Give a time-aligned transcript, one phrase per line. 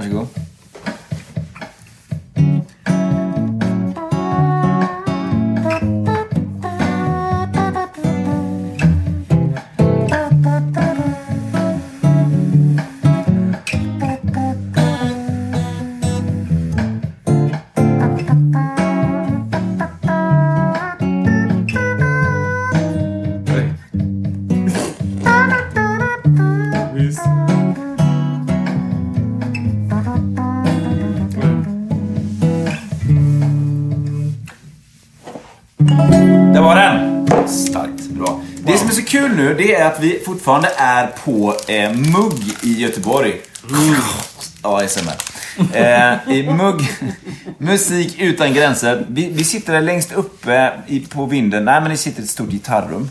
[0.00, 0.26] Varsågod.
[0.34, 0.49] Visst.
[39.40, 43.40] Nu, det är att vi fortfarande är på eh, Mugg i Göteborg.
[44.62, 45.12] Ja, ASMR.
[45.74, 46.82] Eh, I Mugg.
[47.58, 49.06] Musik utan gränser.
[49.08, 51.64] Vi, vi sitter där längst uppe i, på vinden.
[51.64, 53.10] Nej, men det sitter ett stort gitarrrum.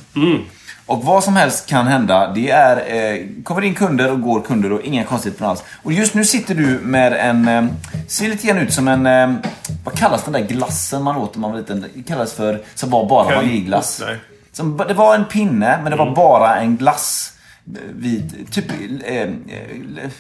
[0.85, 2.31] Och vad som helst kan hända.
[2.35, 5.63] Det är, eh, kommer in kunder och går kunder och inga konstigheter alls.
[5.83, 7.66] Och just nu sitter du med en, eh,
[8.07, 9.35] ser lite grann ut som en, eh,
[9.85, 11.85] vad kallas den där glassen man åt när man var liten?
[11.95, 14.02] Det kallas för, som var bara vaniljglass.
[14.05, 14.17] Nej.
[14.60, 17.34] Som, det var en pinne, men det var bara en glass.
[17.94, 18.66] Vid typ
[19.06, 19.30] eh, eh,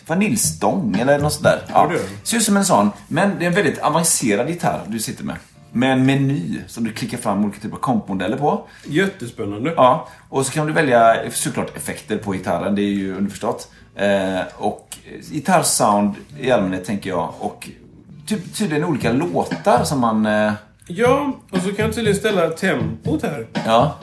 [0.07, 1.61] vaniljstång eller något sådär.
[1.73, 2.27] Ja, det.
[2.27, 2.91] ser ut som en sån.
[3.07, 5.35] Men det är en väldigt avancerad gitarr du sitter med.
[5.71, 8.67] Med en meny som du klickar fram olika typer av kompmodeller på.
[8.87, 9.73] Jättespännande.
[9.75, 13.71] Ja, och så kan du välja såklart effekter på gitarren, det är ju underförstått.
[13.95, 14.97] Eh, och
[15.31, 17.33] gitarrsound i allmänhet tänker jag.
[17.39, 17.69] Och
[18.27, 20.25] typ, tydligen olika låtar som man...
[20.25, 20.53] Eh,
[20.91, 23.47] Ja, och så kan jag tydligen ställa tempot här.
[23.65, 23.95] ja,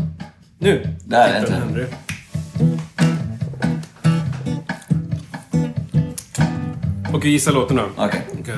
[0.59, 0.89] Nu.
[1.05, 1.41] Där är
[1.75, 1.87] det.
[7.15, 7.89] Okej, gissa låten då.
[7.97, 8.21] okej.
[8.41, 8.55] Okej,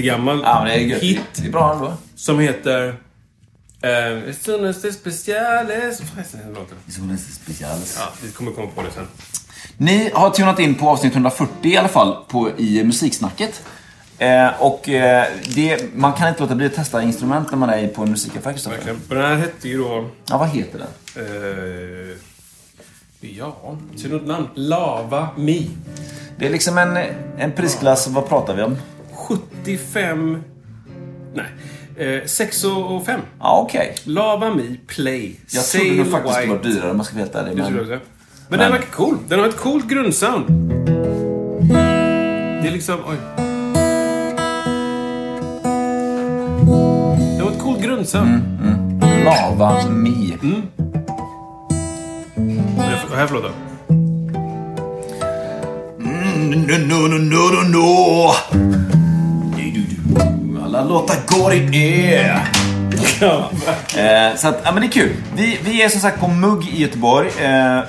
[0.00, 1.94] jättegammal Ja, det är hit Det är bra ändå.
[2.16, 2.96] som heter...
[3.82, 6.00] Eh, Sunnaste speciales...
[6.00, 6.76] Vad heter den låten?
[6.88, 7.96] Solens specials.
[8.00, 9.06] Ja, vi kommer komma på det sen.
[9.76, 13.62] Ni har tunat in på avsnitt 140 i alla fall på, i musiksnacket.
[14.18, 17.88] Eh, och eh, det, man kan inte låta bli att testa instrument när man är
[17.88, 18.70] på en musikaffär.
[18.70, 19.00] Verkligen.
[19.08, 20.10] Den här hette ju då...
[20.28, 21.24] Ja, vad heter den?
[21.26, 22.16] Eh,
[23.20, 24.48] ja, du något namn?
[24.54, 25.70] Lava Mi.
[26.38, 26.98] Det är liksom en,
[27.38, 28.76] en prisklass, vad pratar vi om?
[29.30, 30.42] 75...
[31.34, 31.46] Nej.
[31.96, 33.20] Eh, 6 och 5.
[33.40, 33.94] Ja, okej.
[34.04, 35.36] Lava Mi Play.
[35.50, 36.54] Jag trodde nog faktiskt det White.
[36.54, 37.56] var dyrare om man ska vara helt ärlig.
[37.56, 37.96] Det tror jag Men...
[37.96, 38.06] också.
[38.48, 39.16] Men den verkar cool.
[39.28, 40.46] Den har ett coolt grundsound.
[42.62, 42.98] Det är liksom...
[43.08, 43.16] Oj.
[47.36, 48.42] Den har ett coolt grundsound.
[49.24, 50.36] Lava Mi.
[50.42, 50.62] Mm.
[53.14, 53.50] Här för låt då?
[56.04, 56.50] Mm,
[56.88, 58.89] no, no, no, no, no.
[60.80, 61.54] Alla låtar går.
[63.20, 63.50] Ja,
[63.96, 65.12] Eh, så att, ja men det är kul.
[65.36, 67.28] Vi, vi är som sagt på Mugg i Göteborg.
[67.28, 67.80] Eh,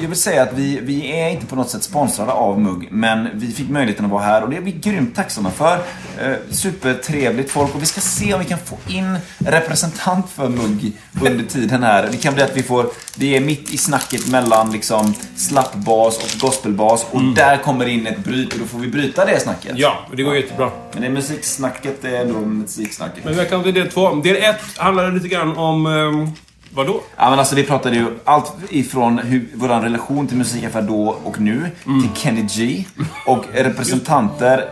[0.00, 3.28] jag vill säga att vi, vi är inte på något sätt sponsrade av Mugg, men
[3.34, 5.74] vi fick möjligheten att vara här och det är vi grymt tacksamma för.
[6.20, 10.92] Eh, supertrevligt folk och vi ska se om vi kan få in representant för Mugg
[11.22, 12.08] under tiden här.
[12.10, 12.86] Det kan bli att vi får,
[13.18, 18.18] vi är mitt i snacket mellan liksom slappbas och gospelbas och där kommer in ett
[18.18, 19.72] bryt och då får vi bryta det snacket.
[19.76, 20.70] ja det går jättebra.
[20.92, 23.24] Men det är musiksnacket, det är då musiksnacket.
[23.24, 24.14] Men välkommen till del två.
[24.14, 25.86] Del ett handlar lite grann om...
[25.86, 26.32] Um,
[26.74, 27.00] vadå?
[27.16, 31.40] Ja men alltså vi pratade ju allt ifrån hur, vår relation till musikaffär då och
[31.40, 32.84] nu till Kenny G.
[33.26, 34.68] Och representanter,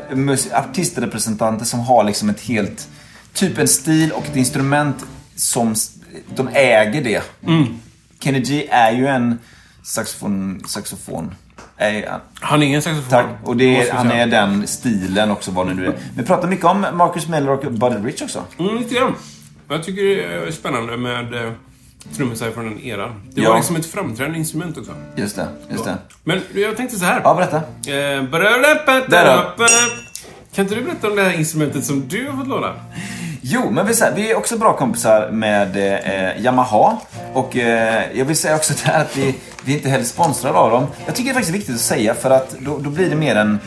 [0.53, 2.89] artistrepresentanter som har liksom ett helt,
[3.33, 4.97] typ en stil och ett instrument
[5.37, 5.75] som
[6.35, 7.23] de äger det.
[8.21, 9.39] Kenny G är ju en
[9.83, 11.35] saxofon, saxofon.
[12.41, 13.11] Han är ingen saxofon.
[13.11, 13.27] tack.
[13.45, 15.95] Och det är, han är den stilen också, vad det nu är.
[16.17, 18.45] Vi pratar mycket om Marcus Miller och Buddy Rich också.
[18.59, 19.15] Mm, lite grann.
[19.69, 21.53] Jag tycker det är spännande med eh,
[22.17, 23.23] trummisar från den eran.
[23.35, 23.49] Det Ja.
[23.51, 24.93] var liksom ett framträdande instrument också.
[25.17, 25.97] Just det, just det.
[26.25, 27.21] Men jag tänkte så här.
[27.25, 27.57] Ja, berätta.
[27.57, 28.25] Eh.
[30.55, 32.75] Kan inte du berätta om det här instrumentet som du har fått låna?
[33.43, 36.99] Jo, men vi, är också bra kompisar med eh, Yamaha.
[37.35, 39.35] Och eh, jag vill säga också där att vi,
[39.65, 40.87] vi är inte heller sponsrade av dem.
[41.07, 43.37] Jag tycker det är faktiskt viktigt att säga för att då, då blir det mer
[43.37, 43.59] en,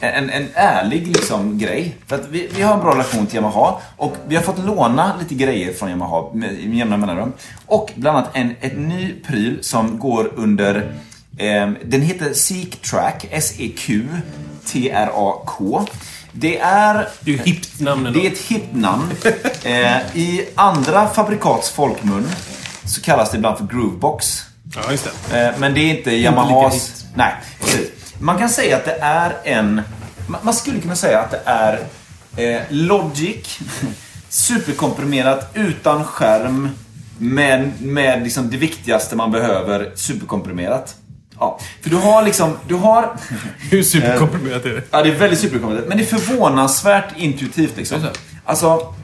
[0.00, 1.96] en, en ärlig liksom, grej.
[2.06, 5.16] För att vi, vi har en bra relation till Yamaha och vi har fått låna
[5.20, 7.32] lite grejer från Yamaha med med jämna mellanrum.
[7.66, 10.76] Och bland annat en ett ny pryl som går under
[11.38, 14.74] eh, den heter Seek Track, E S-E-Q-T-R-A-K.
[16.32, 17.08] Det är...
[17.20, 18.20] Det är ju hippt namn ändå.
[18.20, 19.10] Det är ett hippt namn.
[19.64, 22.28] Eh, I andra fabrikats folkmun
[22.84, 24.49] så kallas det ibland för Groovebox.
[24.76, 25.40] Ja, just det.
[25.48, 27.04] Eh, men det är inte Yamahas...
[27.14, 27.90] Nej, precis.
[28.18, 29.80] Man kan säga att det är en...
[30.28, 31.78] ma- Man skulle kunna säga att det är
[32.36, 33.58] eh, Logic,
[34.28, 36.68] superkomprimerat, utan skärm,
[37.18, 40.94] men med liksom det viktigaste man behöver, superkomprimerat.
[41.38, 43.16] Ja, för du har liksom, du har...
[43.70, 44.82] Hur superkomprimerat är det?
[44.90, 45.88] Ja, det är väldigt superkomplicerat.
[45.88, 47.98] Men det är förvånansvärt intuitivt liksom.
[48.44, 48.94] Alltså,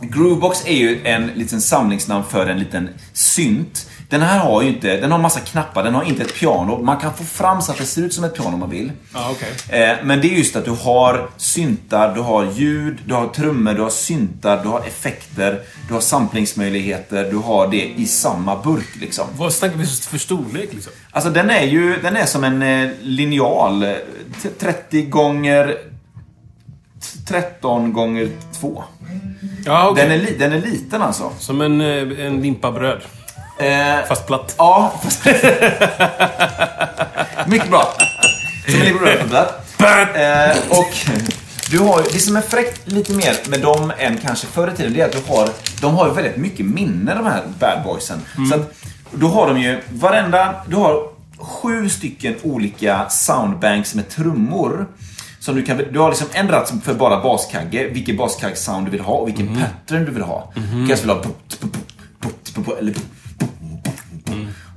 [0.00, 3.86] Groovebox är ju en liten samlingsnamn för en liten synt.
[4.10, 6.78] Den här har ju inte, den har massa knappar, den har inte ett piano.
[6.82, 8.92] Man kan få fram så att det ser ut som ett piano om man vill.
[9.14, 9.82] Ja, okej.
[9.82, 13.74] Eh, Men det är just att du har syntar, du har ljud, du har trummor,
[13.74, 18.96] du har syntar, du har effekter, du har samplingsmöjligheter, du har det i samma burk
[19.00, 19.26] liksom.
[19.36, 20.92] Vad snackar vi för storlek liksom?
[21.10, 23.82] Alltså den är ju, den är som en eh, linjal.
[23.82, 23.92] eh,
[24.42, 25.66] t- 30 gånger
[27.00, 28.28] t- 13 gånger
[28.60, 28.84] 2.
[29.66, 30.08] Ja, okej.
[30.08, 31.32] Den, är den är liten alltså.
[31.38, 33.00] Som en, eh, en limpa bröd.
[33.60, 34.54] Eh, Fast platt.
[34.58, 35.24] Ja, fast...
[37.46, 37.92] Mycket bra.
[38.68, 39.46] Som en liberal
[40.14, 40.88] eh, Och
[41.70, 44.92] du har, det som är fräckt lite mer med dem än kanske förr i tiden,
[44.92, 45.48] det är att du har,
[45.80, 48.20] de har väldigt mycket minne de här bad boysen.
[48.50, 48.72] Så att,
[49.12, 51.08] då har de ju varenda, du har
[51.38, 54.86] sju stycken olika soundbanks med trummor.
[55.40, 59.00] Som du, kan, du har liksom en ratt för bara baskagge, vilken baskagg-sound du vill
[59.00, 60.52] ha och vilken pattern du vill ha.
[60.54, 61.22] Du kanske vill ha
[62.78, 62.94] eller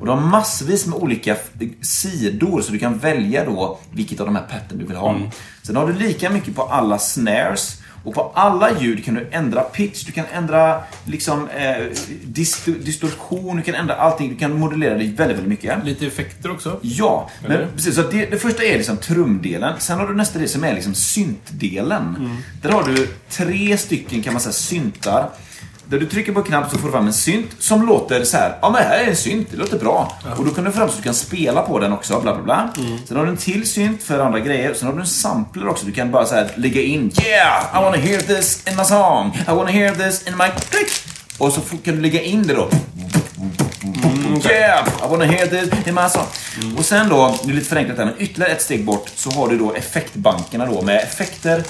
[0.04, 1.36] och de har massvis med olika
[1.82, 5.16] sidor så du kan välja då vilket av de här pattern du vill ha.
[5.64, 9.62] Sen har du lika mycket på alla snares och på alla ljud kan du ändra
[9.62, 11.86] pitch, du kan ändra liksom eh,
[12.26, 14.30] disto- distorsion, du kan ändra allting.
[14.30, 15.86] Du kan modulera det väldigt, väldigt mycket.
[15.86, 16.80] Lite effekter också.
[16.82, 17.96] Ja, men precis.
[17.96, 19.74] Så det, det första är liksom trumdelen.
[19.80, 22.16] Sen har du nästa del som är liksom syntdelen.
[22.20, 22.38] Mm.
[22.62, 25.30] Där har du tre stycken kan man säga syntar.
[25.86, 28.38] Där du trycker på en knapp så får du fram en synt som låter så
[28.38, 28.58] här.
[28.62, 30.18] Ja men här är en synt, det låter bra.
[30.38, 32.70] Och då kan du fram så du kan spela på den också, bla bla bla.
[32.78, 32.98] Mm.
[33.08, 34.74] Sen har du en till synt för andra grejer.
[34.74, 35.86] Sen har du en sampler också.
[35.86, 37.80] Du kan bara så här lägga in Yeah!
[37.80, 39.38] I wanna hear this in my song.
[39.48, 40.92] I wanna hear this in my click.
[41.38, 42.70] Och så kan du lägga in det då.
[44.50, 44.88] Yeah!
[44.88, 46.28] I wanna hear this in my song.
[46.78, 49.48] Och sen då, det är lite förenklat här, men ytterligare ett steg bort så har
[49.48, 51.64] du då effektbankerna då med effekter.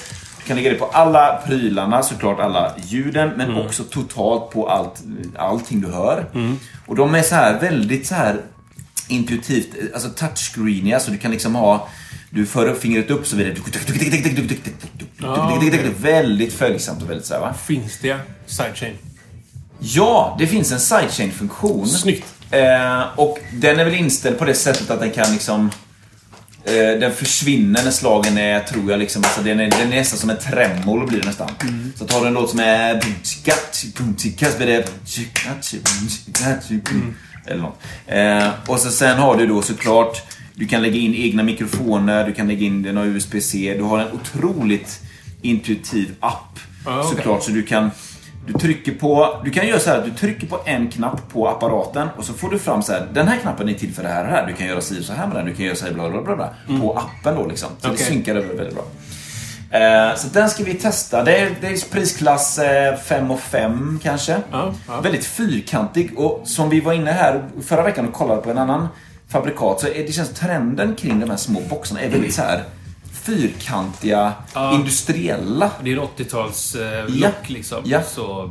[0.43, 5.03] Du kan lägga det på alla prylarna, såklart alla ljuden, men också totalt på allt,
[5.37, 6.25] allting du hör.
[6.85, 8.41] Och de är så här väldigt så här
[9.07, 11.87] intuitivt, alltså touchscreeniga, så du kan liksom ha
[12.29, 13.51] du för upp fingret upp så blir det
[15.99, 17.53] väldigt följsamt och väldigt så här, va?
[17.53, 18.93] Finns det sidechain?
[19.79, 21.87] Ja, det finns en sidechain-funktion.
[21.87, 22.25] Snyggt.
[22.51, 25.71] Eh, och den är väl inställd på det sättet att den kan liksom...
[26.65, 29.23] Eh, den försvinner när slagen är, tror jag, liksom.
[29.23, 31.49] Alltså, den, är, den är nästan som en tremolo blir det nästan.
[31.95, 33.01] Så tar du en låt som är...
[34.45, 34.85] Så blir det...
[37.45, 37.79] Eller något.
[38.07, 40.21] Eh, och så sen har du då såklart...
[40.55, 43.73] Du kan lägga in egna mikrofoner, du kan lägga in den av USB-C.
[43.77, 45.01] Du har en otroligt
[45.41, 46.59] intuitiv app.
[46.85, 47.15] Ah, okej.
[47.15, 47.91] Såklart, så du kan...
[48.47, 52.07] Du trycker på, du kan göra så här du trycker på en knapp på apparaten
[52.17, 53.07] och så får du fram så här.
[53.13, 54.47] Den här knappen är till för det här och det här.
[54.47, 55.45] Du kan göra si så här med den.
[55.45, 57.69] Du kan göra så här bla bla bla, bla På appen då liksom.
[57.79, 57.97] Så Okej.
[57.97, 58.83] det synkar över väldigt bra.
[59.79, 61.23] Eh, så den ska vi testa.
[61.23, 62.59] Det är, det är prisklass
[63.05, 64.37] 5 och 5 kanske.
[64.51, 65.01] Ja, ja.
[65.01, 68.87] Väldigt fyrkantig och som vi var inne här förra veckan och kollade på en annan
[69.27, 72.63] fabrikat så är det känns trenden kring de här små boxarna är väldigt så här
[73.23, 74.73] fyrkantiga, Ja.
[74.75, 75.71] industriella.
[75.83, 77.05] Det är en 80-tals eh, Ja.
[77.07, 77.81] look liksom.
[77.85, 78.03] Ja.
[78.03, 78.49] Så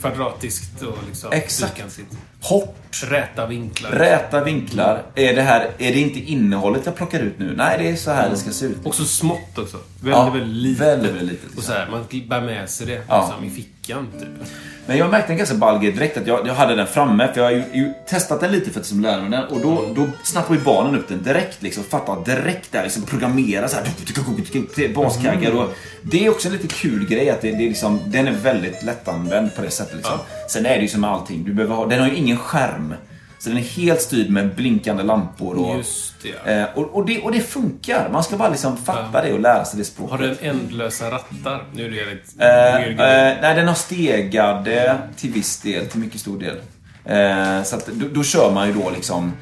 [0.00, 1.72] kvadratiskt och liksom Exakt.
[1.76, 2.16] fyrkantigt.
[2.40, 2.74] Hårt.
[3.04, 3.90] Räta vinklar.
[3.90, 5.02] Räta vinklar.
[5.14, 7.54] Är det här, är det inte innehållet jag plockar ut nu?
[7.56, 8.76] Nej, det är så här det ska se ut.
[8.84, 9.76] Också smått också.
[10.00, 10.80] Väldigt, Ja, väldigt litet.
[10.86, 14.48] väldigt, väldigt litet, Och så här, man bär med sig det liksom, i fickan typ.
[14.88, 17.40] Men jag märkte en ganska ball grej direkt att jag, jag hade den framme för
[17.40, 19.84] jag har ju, ju testat den lite för att liksom lära mig den och då,
[19.94, 21.84] då snappade ju barnen upp den direkt liksom.
[21.84, 27.08] Fattar direkt där liksom programmera så här baskaggar och det är också en lite kul
[27.08, 30.18] grej att det, det är liksom, den är väldigt lättanvänd på det sättet liksom.
[30.48, 32.94] Sen är det ju som med allting, du behöver ha, den har ju ingen skärm.
[33.38, 35.54] Så den är helt styrd med blinkande lampor.
[35.56, 36.50] Och, Just det, ja.
[36.50, 38.08] eh, och, och, det, och det funkar.
[38.12, 40.10] Man ska bara liksom fatta det och lära sig det språket.
[40.10, 41.64] Har den ändlösa rattar?
[41.72, 46.20] Nu är det lite Eh, eh, nej, den har stegade till viss del, till mycket
[46.20, 46.56] stor del.
[47.04, 49.32] Eh, så att då, då kör man ju då liksom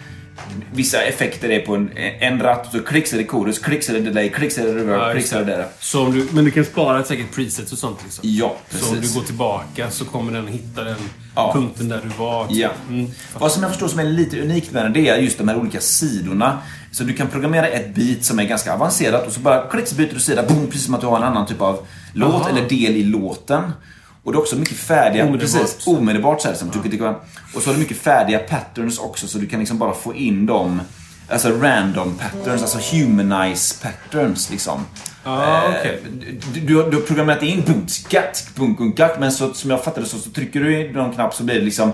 [0.73, 1.91] Vissa effekter är på en,
[2.21, 5.01] en ratt, så klicks är det chorus, klicks är det delay, klicks är det reverb,
[5.01, 5.67] Ja, klicks är det där.
[5.81, 8.25] Så om du, men du kan spara säkert presets och sånt liksom?
[8.29, 9.17] Ja, Så om du precis.
[9.17, 10.97] går tillbaka så kommer den hitta den
[11.35, 11.53] Ja.
[11.53, 12.47] punkten där du var.
[12.49, 12.57] typ.
[12.57, 12.71] Ja.
[12.89, 13.11] Mm.
[13.39, 15.57] Vad som jag förstår som är lite unikt med den, det är just de här
[15.57, 16.59] olika sidorna.
[16.93, 19.95] Så du kan programmera ett beat som är ganska avancerat och så bara klick så
[19.95, 22.49] byter du sida, boom, precis som att du har en annan typ av låt Aha.
[22.49, 23.63] eller del i låten.
[24.27, 25.61] Och det är också mycket färdiga, Omedelbart.
[25.63, 26.73] precis, omedelbart så här, som det
[27.55, 30.47] Och så har du mycket färdiga patterns också så du kan liksom bara få in
[30.47, 30.81] dem
[31.29, 34.81] Alltså random patterns, alltså humanize patterns liksom.
[35.25, 36.01] Ah, Eh, okej.
[36.55, 37.63] du, du, har- du har programmerat in
[39.21, 41.55] men så, som jag fattar det så, så trycker du i någon knapp så blir
[41.55, 41.93] det liksom.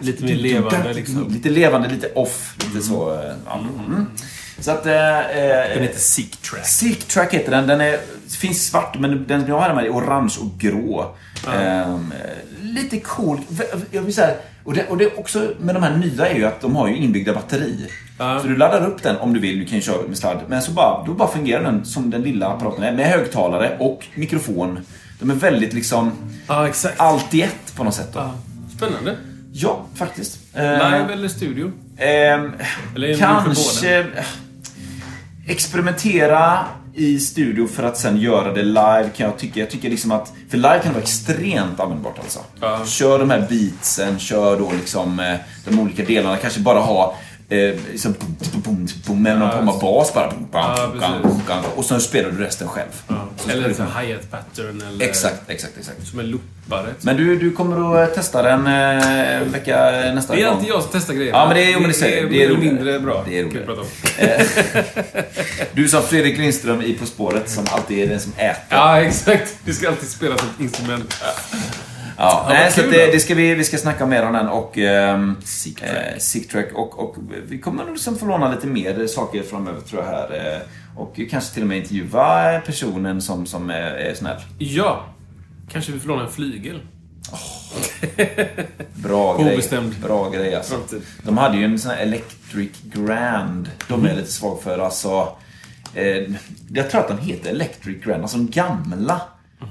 [0.00, 1.28] Lite mer levande, liksom.
[1.32, 3.14] Lite levande, lite off, lite så.
[3.14, 3.60] eh, Ja.
[3.86, 4.06] Mm.
[4.60, 4.86] Så att...
[4.86, 6.66] Eh, Den eh, heter Sick Track.
[6.66, 7.66] Sick Track heter den.
[7.66, 7.98] Den är,
[8.40, 11.14] finns svart, men den jag har hemma är orange och grå.
[11.54, 12.14] Ehm,
[12.62, 13.38] lite cool.
[13.90, 14.34] Jag vill säga,
[14.64, 16.96] och, det, och det också med de här nya är ju att de har ju
[16.96, 17.86] inbyggda batteri.
[18.18, 18.40] Ja.
[18.40, 20.38] Så du laddar upp den om du vill, du kan ju köra med sladd.
[20.48, 22.92] Men så bara, då bara fungerar den som den lilla apparaten är.
[22.92, 24.78] Med högtalare och mikrofon.
[25.20, 26.12] De är väldigt liksom
[26.48, 27.00] Ja, exakt.
[27.00, 28.08] allt i ett på något sätt.
[28.12, 28.18] Då.
[28.18, 28.34] Ja.
[28.76, 29.16] Spännande.
[29.52, 30.38] Ja, faktiskt.
[30.54, 31.72] Eh, Live eller studio?
[31.98, 32.52] Ehm,
[32.96, 34.06] Eller kanske
[35.46, 36.58] experimentera
[36.94, 39.60] i studio för att sen göra det live kan jag tycka.
[39.60, 42.38] Jag tycker liksom att, för live kan det vara extremt användbart alltså.
[42.60, 42.84] Ja.
[42.86, 45.34] Kör de här beatsen, kör då liksom eh,
[45.64, 46.36] de olika delarna.
[46.36, 47.16] Kanske bara ha
[47.48, 50.30] eh, liksom, boom, boom, boom, med någon Ja, form av bas bara.
[50.30, 52.88] Boom, bam, Ja, bam, bam, och sen spelar du resten själv.
[53.36, 55.04] Så Eller liksom hi-hat pattern eller...
[55.04, 56.06] Exakt, exakt, exakt.
[56.06, 56.86] Som en loopare.
[56.94, 57.02] typ.
[57.04, 60.54] Men du, du kommer att testa den eh, vecka nästa Det är gång?
[60.54, 61.32] alltid jag som testar grejer.
[61.32, 62.74] Ja, men det är- jo, men det det är eller roligare.
[62.74, 63.24] mindre bra.
[63.28, 63.44] Det är
[63.78, 63.86] om.
[65.72, 68.56] Du som Fredrik Lindström i På spåret som alltid är den som äter.
[68.68, 69.54] Ja, exakt.
[69.64, 71.14] Du ska alltid spela som ett instrument.
[72.16, 73.12] Ja, nej, så det, då.
[73.12, 76.68] det ska vi, vi ska snacka mer om den och ehm, Sick eh, Sick Track
[76.74, 77.16] och, och
[77.48, 80.54] vi kommer nog liksom få låna lite mer saker framöver tror jag här.
[80.54, 80.60] eh,
[81.00, 84.36] Och kanske till och med intervjua personen som, som är, är snäll.
[84.58, 85.04] Ja.
[85.72, 86.80] Kanske vi får låna en flygel.
[88.94, 89.52] Bra På grej.
[89.54, 90.74] obestämd Bra grej alltså.
[91.22, 93.70] De hade ju en sån här Electric Grand.
[93.88, 94.78] De är jag lite svag för.
[94.78, 95.28] Alltså,
[95.94, 96.22] eh,
[96.72, 98.22] jag tror att de heter Electric Grand.
[98.22, 99.20] Alltså de gamla.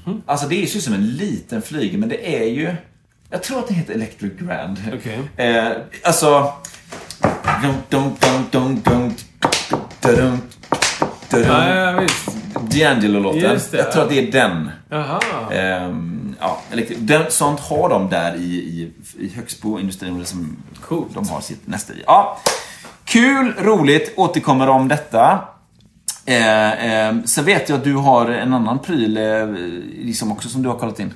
[0.05, 0.21] Mhm.
[0.25, 2.75] Alltså det ser ut som en liten flygel, men det är ju...
[3.29, 4.77] Jag tror att det heter Electric Grand.
[4.93, 5.19] Okej.
[5.47, 5.71] Eh,
[6.03, 6.53] alltså...
[11.31, 12.29] Ja, ja, visst.
[12.53, 13.59] D'Angelo-låten.
[13.71, 14.71] Jag tror att det är den.
[14.89, 15.19] Jaha.
[15.51, 16.61] Ehm, ja,
[16.97, 20.25] den, sånt har de där i, i, i Högsbo industrin.
[20.25, 21.13] Som Coolt.
[21.13, 22.03] De har sitt nästa i.
[22.05, 22.39] Ja,
[23.05, 24.13] kul, roligt.
[24.15, 25.41] Återkommer om detta.
[26.25, 29.47] Eh, eh, sen vet jag att du har en annan pryl eh,
[30.05, 31.13] liksom också som du har kollat in.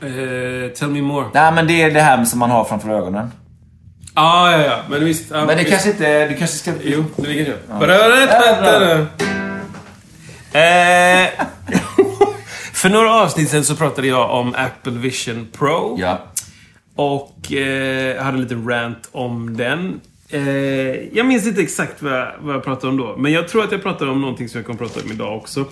[0.00, 1.26] Eh, tell me more.
[1.34, 3.30] Nej, men det är det här som man har framför ögonen.
[4.14, 4.78] Ah, ja, ja.
[4.90, 5.30] Men visst.
[5.30, 5.70] Ja, Men det visst.
[5.70, 6.28] kanske inte...
[6.28, 6.72] Du kanske ska...
[6.84, 7.76] Jo, det ligger det.
[10.52, 11.28] Eh,
[12.72, 15.96] För några avsnitt sen så pratade jag om Apple Vision Pro.
[16.00, 16.18] Ja.
[16.96, 20.00] Och eh, hade lite rant om den.
[20.28, 20.40] Eh,
[21.16, 23.16] jag minns inte exakt vad jag, vad jag pratade om då.
[23.16, 25.64] Men jag tror att jag pratade om någonting som jag kommer prata om idag också.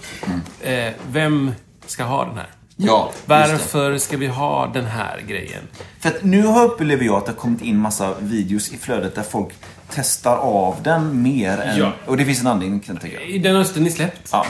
[0.63, 1.51] Eh, vem
[1.87, 2.47] ska ha den här?
[2.77, 3.13] Ja.
[3.25, 5.63] Varför ska vi ha den här grejen?
[6.01, 9.15] För att nu har upplever jag att det har kommit in massa videos i flödet
[9.15, 9.55] där folk
[9.95, 11.79] testar av den mer än...
[11.79, 11.93] Ja.
[12.07, 13.49] Och det finns en anledning kan jag tänka.
[13.49, 14.29] Den hösten är släppt.
[14.33, 14.47] Ja,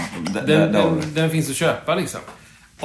[0.47, 1.21] Den, har den, du.
[1.21, 2.21] den finns att köpa liksom.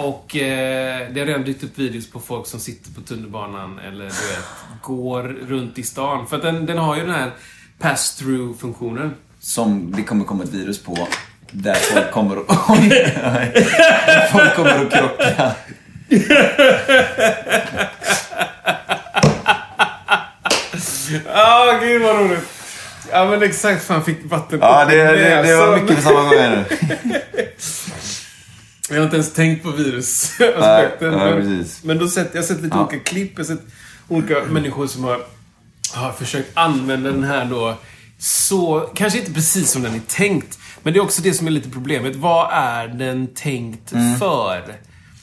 [0.03, 4.03] Och eh, det har redan dykt upp videos på folk som sitter på tunnelbanan eller
[4.03, 4.45] du vet,
[4.81, 6.27] går runt i stan.
[6.27, 7.31] För att den, den har ju den här
[7.79, 9.11] pass-through-funktionen.
[9.39, 11.07] Som det kommer komma ett virus på.
[11.51, 12.47] Där folk kommer att...
[14.31, 15.51] Folk kommer att krocka.
[21.25, 22.49] Ja, oh, gud vad roligt!
[23.11, 25.81] Ja men exakt, fan fick vatten Ja, upp i det, det, det var näsan.
[25.83, 26.65] mycket på samma gång nu.
[28.89, 31.11] Jag har inte ens tänkt på virusaspekten.
[31.11, 31.83] Nej, nej, men, precis.
[31.83, 32.85] men då sett, jag har sett lite Ja.
[32.87, 33.31] olika klipp.
[33.31, 33.65] Jag har sett
[34.07, 35.21] olika människor som har,
[35.93, 37.75] har försökt använda den här då
[38.17, 40.59] så, kanske inte precis som den är tänkt.
[40.83, 42.15] Men det är också det som är lite problemet.
[42.15, 44.19] Vad är den tänkt Mm.
[44.19, 44.75] för?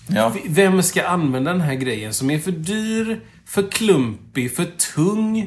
[0.08, 0.32] Ja.
[0.46, 5.38] Vem ska använda den här grejen som är för dyr, för klumpig, för tung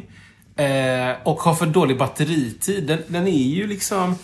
[0.55, 2.83] eh, och har för dålig batteritid?
[2.87, 4.15] Den, den är ju liksom...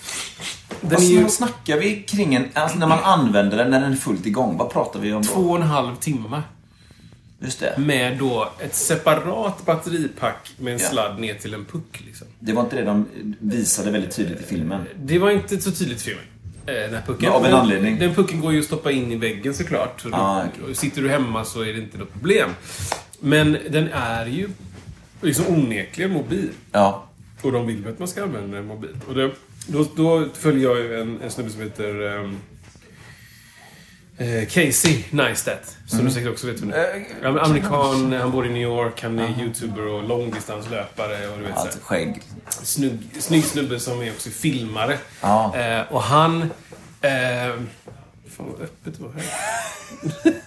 [0.90, 2.46] Den Vad ju vad snackar vi kring en...
[2.54, 4.58] Alltså när man använder den, när den är fullt igång.
[4.58, 5.28] Vad pratar vi om då?
[5.28, 6.42] två och en halv timme.
[7.40, 7.74] Just det.
[7.78, 10.90] Med då ett separat batteripack med en Ja.
[10.90, 12.04] sladd ner till en puck.
[12.06, 12.28] Liksom.
[12.40, 13.06] Det var inte det de
[13.40, 14.82] visade väldigt tydligt i filmen.
[14.96, 16.24] Det var inte så tydligt i filmen.
[16.66, 17.30] eh, Den pucken.
[17.30, 18.00] Men av en anledning.
[18.00, 20.02] Den pucken går ju att stoppa in i väggen såklart.
[20.02, 22.50] Så Ah, och Sitter du hemma så är det inte något problem.
[23.20, 24.50] Men den är ju
[25.22, 26.50] liksom onekligen mobil.
[26.72, 27.06] Ja.
[27.42, 29.04] Och de vill ju att man ska använda den mobilt.
[29.08, 29.32] Och det,
[29.68, 32.38] då, då följer jag en, en snubbe som heter um,
[34.18, 35.78] eh, Casey Neistat.
[35.88, 36.08] Som Mm.
[36.10, 37.06] du säkert också vet vem det är.
[37.22, 41.54] Är Amerikan, han bor i New York, han är YouTuber och långdistanslöpare och du vet
[41.54, 41.68] så här.
[41.68, 42.22] Allt skägg.
[42.50, 44.98] snygg, snygg snubbe som är också filmare.
[45.22, 45.56] Ja.
[45.58, 46.42] Eh, och han...
[47.02, 47.54] Eh,
[48.38, 50.34] fan vad öppet det var här.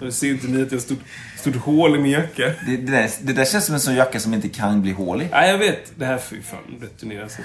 [0.00, 0.98] Nu ser inte ni att jag har stort,
[1.38, 2.42] stort hål i min jacka.
[2.66, 5.22] Det, det, där, det där känns som en sån jacka som inte kan bli hål
[5.22, 5.28] i.
[5.30, 5.92] Nej, jag vet.
[5.96, 7.36] Det här får ju fan returneras.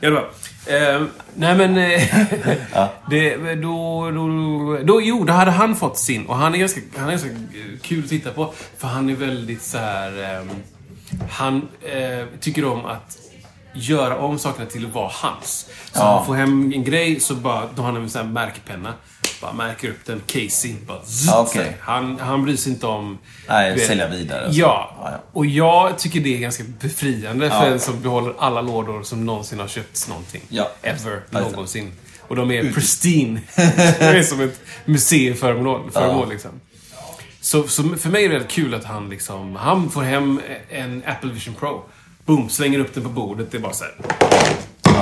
[0.00, 0.28] Ja, det var.
[0.66, 1.02] Eh,
[1.34, 1.78] nej, men...
[1.78, 2.02] Eh,
[3.10, 6.26] det, då, då, då, jo, då hade han fått sin.
[6.26, 7.34] Och han är ganska, han är ganska eh,
[7.82, 8.52] kul att titta på.
[8.78, 10.38] För han är väldigt så här...
[10.40, 10.50] ehm,
[11.30, 13.18] han eh, tycker om att
[13.74, 15.66] göra om sakerna till att vara hans.
[15.92, 16.16] Så Ja.
[16.16, 18.94] han får hem en grej, så bara, då har han en sån här märkpenna.
[19.44, 20.74] Bara märker upp den, Casey.
[20.86, 21.76] Bara, zzz, så här.
[21.80, 23.18] han, han bryr sig inte om...
[23.48, 24.52] Nej, vet- sälja vidare.
[24.52, 24.60] så.
[24.60, 25.20] Ja.
[25.32, 27.66] Och jag tycker det är ganska befriande för Ja.
[27.66, 30.42] en som behåller alla lådor som någonsin har köpts någonting.
[30.48, 30.70] Ja.
[30.82, 31.22] Ever.
[31.30, 31.92] Någonsin.
[32.20, 33.40] Och de är pristine.
[33.56, 35.90] det är som ett museiföremål.
[35.90, 36.50] Föremål, liksom.
[37.40, 39.56] Så, så för mig är det väldigt kul att han liksom...
[39.56, 41.82] Han får hem en Apple Vision Pro.
[42.24, 43.50] Boom, slänger upp den på bordet.
[43.50, 43.94] Det är bara så här.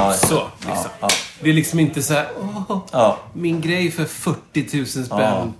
[0.06, 0.12] Ja.
[0.12, 0.90] Så, liksom.
[1.00, 1.08] Ja,
[1.40, 2.28] Det är liksom inte så här...
[2.40, 5.52] Åh, min grej för 40 000 spänn.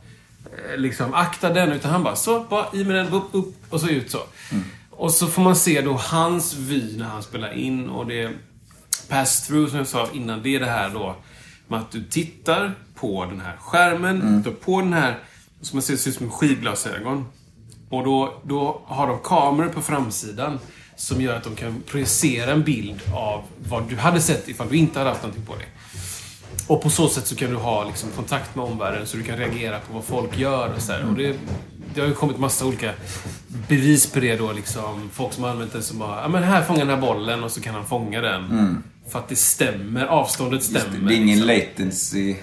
[0.73, 1.73] Eh, Liksom, akta den.
[1.73, 4.19] Utan han bara, så, bara i med den, upp, upp, och så ut så.
[4.51, 4.65] Mm.
[4.91, 8.31] Och så får man se då hans vy när han spelar in och det
[9.09, 10.43] pass-through som jag sa innan.
[10.43, 11.15] Det är det här då
[11.69, 14.37] med att du tittar på den här skärmen, Mm.
[14.43, 15.19] du tar på den här,
[15.63, 17.27] som man ser ser ut som skivglasögon.
[17.91, 20.59] Och då, då har de kameror på framsidan
[20.97, 24.77] som gör att de kan projicera en bild av vad du hade sett ifall du
[24.77, 25.67] inte hade haft någonting på dig.
[26.67, 29.37] Och på så sätt så kan du ha liksom, kontakt med omvärlden så du kan
[29.37, 31.05] reagera på vad folk gör och så här.
[31.11, 31.37] Och det,
[31.95, 32.93] det har ju kommit massa olika
[33.69, 35.11] bevis på det då liksom.
[35.13, 37.51] Folk som har använt det som bara, ja men här fånga den här bollen och
[37.51, 38.83] så kan han fånga den.
[39.09, 40.97] För att det stämmer, avståndet stämmer.
[40.97, 41.07] Mm.
[41.07, 41.81] Det är ingen liksom.
[41.81, 42.37] latency.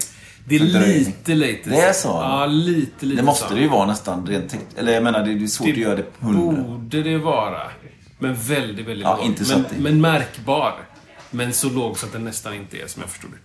[0.44, 1.70] Det är lite latency.
[1.70, 2.08] Det är så?
[2.08, 3.54] Ja, lite, lite Det måste så.
[3.54, 6.26] det ju vara nästan rent Eller jag menar, det är svårt att göra det på
[6.26, 6.62] hundra.
[6.62, 7.60] borde det vara.
[8.20, 9.26] Men väldigt, väldigt Ja, låg.
[9.26, 10.74] inte så men, det- men märkbar.
[11.30, 13.38] Men så låg så att den nästan inte är, som jag förstod det.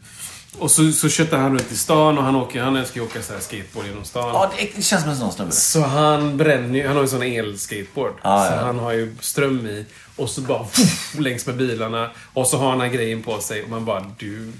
[0.60, 3.22] Och så, så köttar han runt i stan och han, åker, han älskar ju åka
[3.22, 4.30] så här skateboard genom stan.
[4.34, 5.52] Ja, det känns som en sån snubbe.
[5.52, 8.14] Så han bränner ju, han har ju sån elskateboard.
[8.24, 8.62] Ja, så ja.
[8.66, 9.86] han har ju ström i.
[10.16, 12.10] Och så bara fuff, längs med bilarna.
[12.34, 14.52] Och så har han den här grejen på sig och man bara, du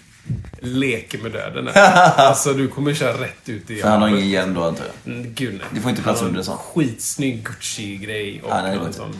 [0.59, 1.69] leker med döden.
[1.73, 2.11] här.
[2.17, 5.13] alltså du kommer köra rätt ut i För han har ingen hjälm då, antar jag.
[5.13, 5.67] Mm, Gud nej.
[5.71, 6.59] Det får inte plats under en sånt.
[6.59, 9.13] Skitsnygg Gucci-grej och Ja, nej, sån.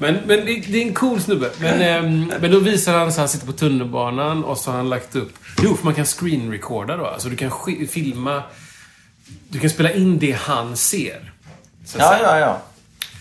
[0.00, 1.50] Men, men det, det är en cool snubbe.
[1.60, 4.88] Men, ehm, men då visar han så han sitter på tunnelbanan och så har han
[4.88, 5.32] lagt upp...
[5.62, 7.06] Jo, för man kan screen-recorda då.
[7.06, 7.50] Alltså du kan
[7.90, 8.42] filma...
[9.48, 11.32] Du kan spela in det han ser.
[11.84, 12.62] Så Ja, ja, ja.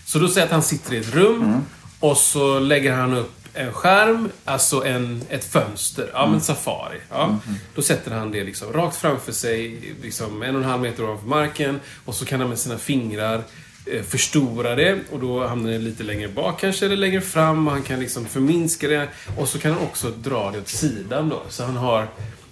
[0.06, 1.62] Så då säger att han sitter i ett rum Mm.
[2.00, 6.10] och så lägger han upp en skärm, alltså en, ett fönster.
[6.14, 6.32] Ja, Mm.
[6.32, 6.98] men Safari.
[7.10, 7.38] Ja.
[7.76, 11.28] Då sätter han det liksom rakt framför sig, liksom en och en halv meter ovanför
[11.28, 11.80] marken.
[12.06, 13.42] Och så kan han med sina fingrar
[13.86, 17.68] eh, förstora det och då hamnar det lite längre bak kanske, eller längre fram.
[17.68, 19.08] Och han kan liksom förminska det.
[19.38, 21.42] Och så kan han också dra det åt sidan då.
[21.50, 22.08] Så han har...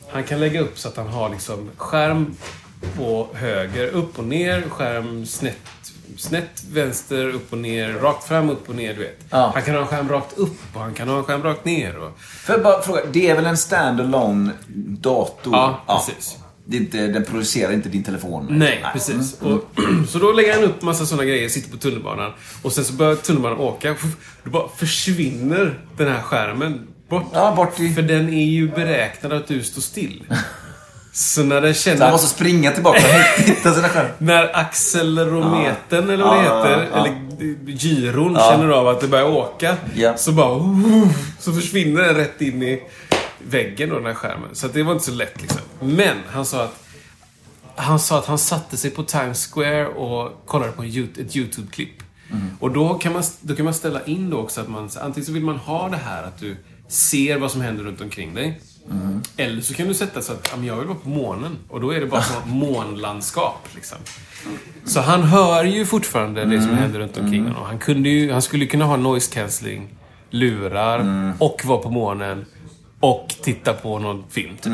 [0.09, 2.35] Han kan lägga upp så att han har liksom skärm
[2.97, 5.57] på höger, upp och ner, skärm snett
[6.17, 9.19] snett, vänster, upp och ner, rakt fram, upp och ner, du vet.
[9.29, 9.51] Ja.
[9.53, 11.97] Han kan ha en skärm rakt upp och han kan ha en skärm rakt ner.
[11.97, 12.19] Och...
[12.19, 14.49] Får jag bara fråga, det är väl en stand-alone
[14.99, 15.53] dator?
[15.53, 16.37] Ja, precis.
[16.67, 18.47] Det inte, den producerar inte din telefon?
[18.49, 19.41] Nej, precis.
[19.41, 19.63] Och,
[20.09, 22.31] så då lägger han upp massa sådana grejer, sitter på tunnelbanan.
[22.61, 23.95] Och sen så börjar tunnelbanan åka.
[24.43, 27.25] Då bara försvinner den här skärmen bort.
[27.33, 27.93] Ja, bort i...
[27.93, 30.23] För den är ju beräknad att du står still.
[31.15, 31.97] Så när den känner...
[31.97, 34.13] Så han måste springa tillbaka och hitta sina skärmar.
[34.17, 37.15] När accelerometern, eller vad det heter, eller
[37.67, 39.77] gyron, känner av att det börjar åka.
[40.17, 40.59] Så bara...
[41.39, 42.83] Så försvinner den rätt in i
[43.47, 44.49] väggen då, den här skärmen.
[44.53, 45.61] Så det var inte så lätt liksom.
[45.79, 46.75] Men han sa att
[47.75, 52.03] han sa att han satte sig på Times Square och kollade på ett YouTube-klipp.
[52.59, 55.31] Och då kan, man, då kan man ställa in då också att man, antingen så
[55.31, 56.55] vill man ha det här att du
[56.87, 58.61] ser vad som händer runt omkring dig.
[59.37, 61.57] Eller så kan du sätta så att, jag vill vara på månen.
[61.67, 63.67] Och då är det bara som månlandskap.
[63.75, 63.97] Liksom.
[64.85, 67.63] Så han hör ju fortfarande det som händer runt omkring honom.
[67.63, 69.89] Han, kunde ju, han skulle kunna ha noise cancelling,
[70.29, 72.45] lurar och vara på månen.
[72.99, 74.73] Och titta på någon film, typ.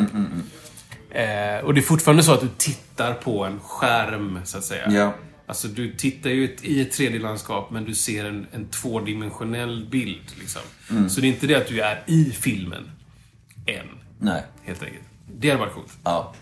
[1.12, 4.92] Eh, och det är fortfarande så att du tittar på en skärm, så att säga.
[4.92, 5.14] Ja.
[5.46, 10.32] Alltså, du tittar ju ett, i ett 3D-landskap, men du ser en, en tvådimensionell bild.
[10.40, 10.62] Liksom.
[10.90, 11.10] Mm.
[11.10, 12.92] Så det är inte det att du är i filmen.
[13.66, 14.44] Än, Nej.
[14.64, 15.04] helt enkelt.
[15.36, 15.98] Det hade varit coolt.
[16.04, 16.34] Ja.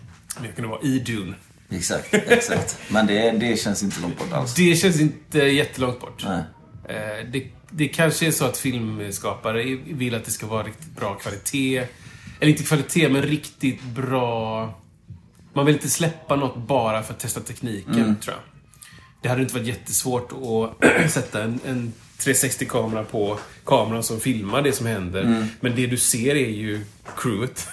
[0.43, 1.33] Jag kunde vara i Dune.
[1.69, 2.77] Exakt, exakt.
[2.89, 4.55] Men det, det känns inte långt bort alls.
[4.55, 6.25] Det känns inte jättelångt bort.
[6.27, 6.43] Nej.
[6.89, 11.13] Eh, det, det kanske är så att filmskapare vill att det ska vara riktigt bra
[11.15, 11.77] kvalitet.
[12.39, 14.73] Eller inte kvalitet, men riktigt bra...
[15.53, 18.15] Man vill inte släppa något bara för att testa tekniken, Mm.
[18.15, 18.43] tror jag.
[19.21, 24.73] Det hade inte varit jättesvårt att sätta en, en 360-kamera på kameran som filmar det
[24.73, 25.21] som händer.
[25.21, 25.47] Mm.
[25.59, 26.85] Men det du ser är ju
[27.17, 27.67] crewet.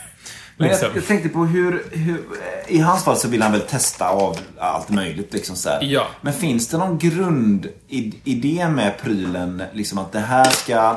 [0.58, 0.88] Liksom.
[0.88, 2.24] jag, jag tänkte på hur, hur...
[2.68, 5.32] I hans fall så vill han väl testa av allt möjligt.
[5.32, 5.82] Liksom så här.
[5.82, 6.06] Ja.
[6.20, 9.62] Men finns det någon grundidé med prylen?
[9.72, 10.96] Liksom att det här ska...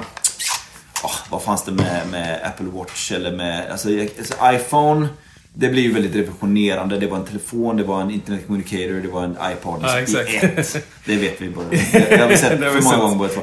[1.04, 3.72] åh, vad fanns det med, med Apple Watch eller med...
[3.72, 5.08] Alltså, alltså, iPhone.
[5.54, 6.98] Det blir ju väldigt revolutionerande.
[6.98, 10.30] Det var en telefon, det var en internet communicator, det var en iPod Ja, exakt.
[10.30, 10.78] i ett.
[11.06, 11.68] Det vet vi båda.
[12.10, 13.42] Det har vi sett för många gånger båda två.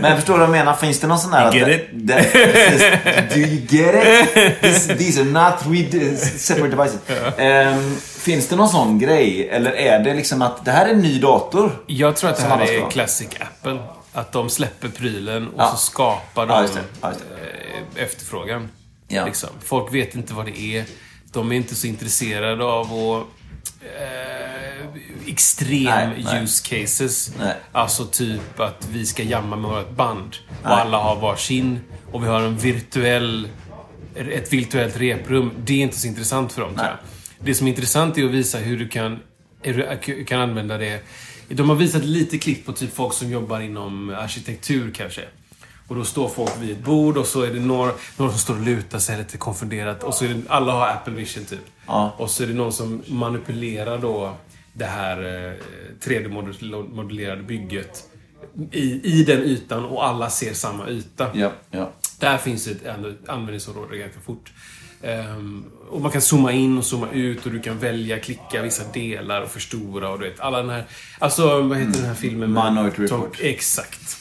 [0.00, 0.74] Men förstår du vad jag menar?
[0.74, 1.56] Finns det någon sån här...
[1.56, 3.94] You att get det- det- Do you get
[4.36, 4.60] it?
[4.60, 7.00] This, these are not three separate devices.
[7.38, 9.48] Ehm, finns det någon sån grej?
[9.48, 11.70] Eller är det liksom att det här är en ny dator?
[11.86, 13.78] Jag tror att det här är classic Apple.
[14.12, 15.68] Att de släpper prylen och Ja.
[15.70, 16.68] så skapar de Ja.
[17.00, 18.68] Ja, eh, efterfrågan.
[19.08, 19.26] Ja.
[19.26, 19.48] Liksom.
[19.64, 20.84] Folk vet inte vad det är.
[21.32, 23.26] De är inte så intresserade av att
[23.82, 24.86] eh,
[25.26, 26.42] extrem Nej, nej.
[26.42, 27.32] use cases.
[27.38, 27.54] Nej.
[27.72, 31.80] Alltså typ att vi ska jamma med vårt band och alla har varsin
[32.12, 33.48] och vi har en virtuell,
[34.14, 35.50] ett virtuellt reprum.
[35.64, 36.96] Det är inte så intressant för dem tror jag.
[37.40, 39.18] Det som är intressant är att visa hur du kan,
[39.62, 41.02] hur du kan använda det.
[41.48, 45.22] De har visat lite klipp på typ folk som jobbar inom arkitektur kanske.
[45.88, 48.54] Och då står folk vid ett bord och så är det några, några som står
[48.54, 50.02] och lutar sig lite konfunderat.
[50.02, 51.58] Och så är det, alla har Apple Vision typ.
[51.86, 52.14] Ja.
[52.18, 54.34] Och så är det någon som manipulerar då
[54.72, 55.52] det här eh,
[56.08, 58.04] 3D-modellerade bygget
[58.72, 61.26] i, i den ytan och alla ser samma yta.
[61.34, 61.90] Ja, ja.
[62.18, 64.52] Där finns ett an- användningsområde ganska fort.
[65.02, 68.82] Ehm, och man kan zooma in och zooma ut och du kan välja, klicka vissa
[68.92, 70.84] delar och förstora och du vet, alla den här...
[71.18, 72.52] Alltså, vad heter den här filmen?
[72.52, 73.38] med Minority Tom- Report.
[73.40, 74.17] Exakt.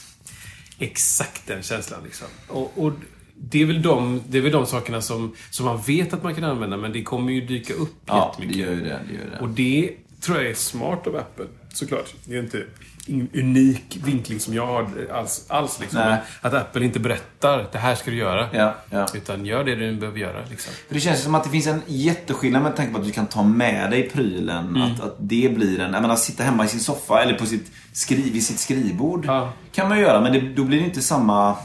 [0.79, 2.27] Exakt den känslan liksom.
[2.47, 2.93] Och, och
[3.39, 6.35] det är väl de, det är väl de sakerna som, som man vet att man
[6.35, 8.65] kan använda, men det kommer ju dyka upp Ja, det jättemycket.
[8.67, 9.01] gör ju det.
[9.07, 9.39] det, gör det.
[9.39, 12.13] Och det tror jag är smart av Apple, såklart.
[12.25, 12.65] Det är inte
[13.09, 15.45] en unik vinkling som jag har alls.
[15.47, 16.17] alls liksom.
[16.41, 18.47] Att Apple inte berättar, det här ska du göra.
[18.53, 19.07] Ja, ja.
[19.13, 20.39] Utan gör det du behöver göra.
[20.49, 20.73] Liksom.
[20.87, 23.27] För det känns som att det finns en jätteskillnad med tanke på att du kan
[23.27, 24.67] ta med dig prylen.
[24.67, 24.81] Mm.
[24.81, 25.93] Att, att det blir en...
[25.93, 29.25] Jag menar, sitta hemma i sin soffa eller på sitt skriv, vid sitt skrivbord.
[29.25, 29.53] Ja.
[29.71, 31.55] Kan man göra, men det, då blir det inte samma...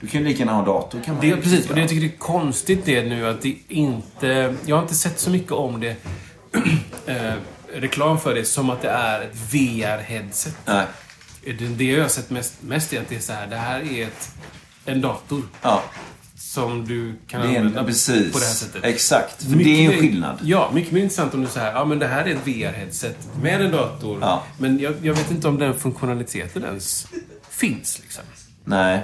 [0.00, 1.00] Du kan ju lika gärna ha dator.
[1.04, 1.74] Kan man Det, ju precis, och göra.
[1.74, 4.54] det jag tycker det är konstigt det nu att det inte...
[4.66, 5.96] Jag har inte sett så mycket om det.
[7.74, 10.54] reklam för det som att det är ett VR-headset.
[10.64, 10.86] Nej.
[11.44, 13.80] Det, det jag har sett mest, mest är att det är så här, det här
[13.92, 14.30] är ett,
[14.84, 15.82] en dator Ja,
[16.36, 18.32] som du kan det är använda en, precis.
[18.32, 18.84] på det här sättet.
[18.84, 19.42] Exakt.
[19.42, 20.38] För det Mycket är ju en skillnad.
[20.42, 23.60] Ja, mycket mer intressant om du säger ja men det här är ett VR-headset med
[23.60, 24.18] en dator.
[24.20, 24.42] Ja.
[24.58, 27.06] Men jag, jag vet inte om den funktionaliteten ens
[27.50, 27.98] finns.
[28.02, 28.24] Liksom.
[28.64, 29.02] Nej.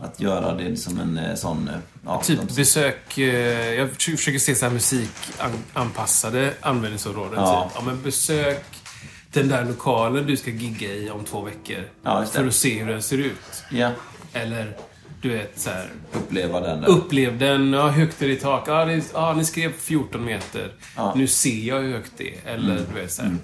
[0.00, 1.68] Att göra det som en eh, sån...
[1.68, 3.18] eh, Ja, Typ de- besök...
[3.18, 7.34] Eh, jag försöker se så här musikanpassade användningsområden.
[7.40, 7.64] Ja.
[7.64, 7.72] Typ.
[7.74, 8.64] Ja, men besök
[9.32, 11.84] den där lokalen du ska gigga i om två veckor.
[12.02, 13.64] Ja, för att se hur den ser ut.
[13.70, 13.90] Ja,
[14.32, 14.76] Eller,
[15.22, 15.90] du vet så här.
[16.12, 16.88] uppleva den där.
[16.88, 18.64] Upplev den, ja, högt är det i tak.
[18.68, 20.72] Ja, det, ja, ni skrev 14 meter.
[20.96, 21.06] Ja.
[21.06, 21.18] Mm.
[21.18, 22.54] Nu ser jag hur högt det är.
[22.54, 23.28] Eller du vet så här.
[23.30, 23.34] Eh,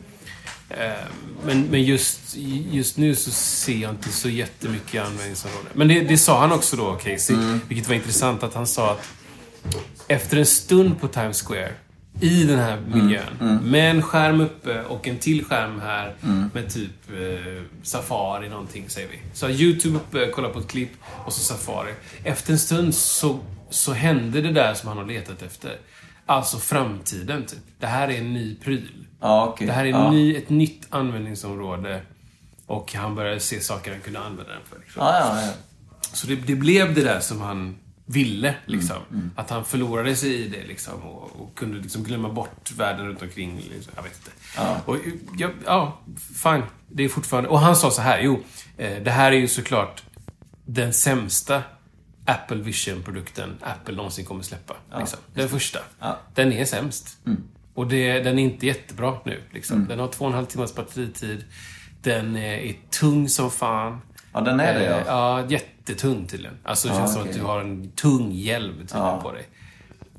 [1.45, 2.37] Men, men just,
[2.71, 5.71] just nu så ser jag inte så jättemycket användningsområden.
[5.75, 7.37] Men det, det sa han också då, Casey.
[7.37, 7.61] Mm.
[7.69, 9.09] Vilket var intressant att han sa att
[10.09, 11.73] efter en stund på Times Square
[12.21, 12.99] i den här Mm.
[13.07, 13.59] miljön.
[13.63, 16.15] Med en skärm uppe och en till skärm här
[16.55, 19.19] med typ eh, Safari någonting, säger vi.
[19.35, 20.91] Så YouTube uppe, kolla på ett klipp
[21.25, 21.93] och så Safari.
[22.25, 25.77] Efter en stund så, så hände det där som han har letat efter.
[26.27, 27.59] Alltså framtiden, typ.
[27.81, 29.07] Det här är en ny pryl.
[29.23, 29.67] Ja, okej.
[29.67, 30.11] Det här är ja.
[30.11, 32.03] ny, ett nytt användningsområde.
[32.67, 34.79] Och han började se saker han kunde använda den för.
[34.79, 35.03] Liksom.
[35.03, 35.53] Ja, ja, ja.
[36.13, 38.97] Så det, det blev det där som han ville, liksom.
[39.11, 41.03] Mm, Att han förlorade sig i det, liksom.
[41.03, 43.57] Och, och kunde liksom glömma bort världen runt omkring.
[43.57, 43.93] Liksom.
[43.97, 44.31] Jag vet inte.
[44.57, 44.77] Ja.
[44.85, 44.97] Och,
[45.39, 45.99] ja, ja,
[46.43, 46.63] fine.
[46.89, 47.51] Det är fortfarande...
[47.51, 48.43] Och han sa så här, jo.
[48.77, 50.03] Eh, det här är ju såklart
[50.67, 51.63] den sämsta
[52.25, 54.75] Apple Vision-produkten Apple någonsin kommer släppa.
[54.99, 55.19] liksom.
[55.35, 55.79] Den första.
[55.99, 56.07] Ja.
[56.07, 56.19] Mm.
[56.35, 57.19] Den är sämst.
[57.75, 59.41] Och det, den är inte jättebra nu.
[59.51, 59.87] Liksom.
[59.89, 61.45] Den har två och en halv timmars batteritid.
[62.03, 64.01] Den är, är tung som fan.
[64.33, 64.99] Ja, den är det, ja.
[64.99, 66.57] Eh, ja, jättetung tydligen.
[66.63, 67.33] Alltså det känns som okej.
[67.33, 69.47] att du har en tung hjälm tydligen på dig.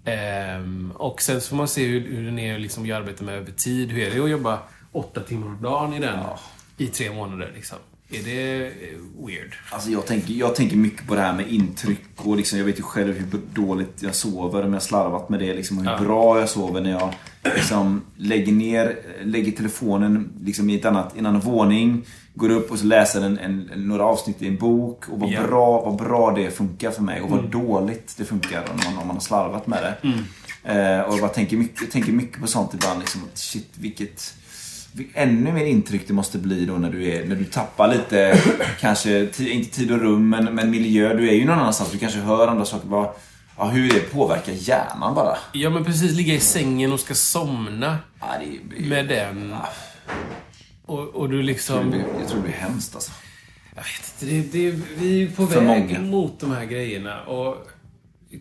[0.06, 3.24] Ehm, och sen så får man se hur, hur den är liksom, att göra arbete
[3.24, 3.92] med över tid.
[3.92, 4.60] Hur är det att jobba
[4.92, 6.20] åtta timmar om dagen i den
[6.78, 7.52] i tre månader?
[7.56, 7.78] Liksom?
[8.14, 9.56] Är det eh, weird?
[9.72, 12.80] Alltså jag, tänker, jag tänker mycket på det här med intryck och liksom, jag vet
[12.80, 15.54] ju själv hur dåligt jag sover om jag slarvat med det.
[15.54, 16.00] Liksom, och hur Ja.
[16.00, 17.14] bra jag sover när jag
[17.56, 22.06] liksom, lägger ner, lägger telefonen liksom, i ett annat, en annan våning.
[22.36, 25.10] Går upp och så läser en, en, några avsnitt i en bok.
[25.10, 25.44] Och vad, Ja.
[25.48, 29.08] bra, vad bra det funkar för mig och vad dåligt det funkar om man, om
[29.08, 30.14] man har slarvat med det.
[30.74, 33.00] Eh, och jag tänker mycket, tänker mycket på sånt ibland.
[33.00, 34.34] Liksom, att shit, vilket...
[35.14, 38.42] Ännu mer intryck det måste bli då när du, är, när du tappar lite,
[38.80, 41.14] kanske, inte tid och rum, men, men miljö.
[41.14, 42.88] Du är ju någon annanstans, du kanske hör andra saker.
[42.88, 43.10] Bara,
[43.58, 45.38] ja, hur det påverkar hjärnan bara.
[45.52, 46.12] Ja, men precis.
[46.12, 48.46] Ligga i sängen och ska somna Ja, det,
[48.86, 49.56] är- med den.
[50.86, 51.90] Och, och du jag, tror liksom...
[51.90, 53.12] blir, jag tror det blir hemskt alltså.
[53.76, 56.00] Jag vet inte, det, det, vi är på För väg många.
[56.00, 57.22] mot de här grejerna.
[57.24, 57.68] Och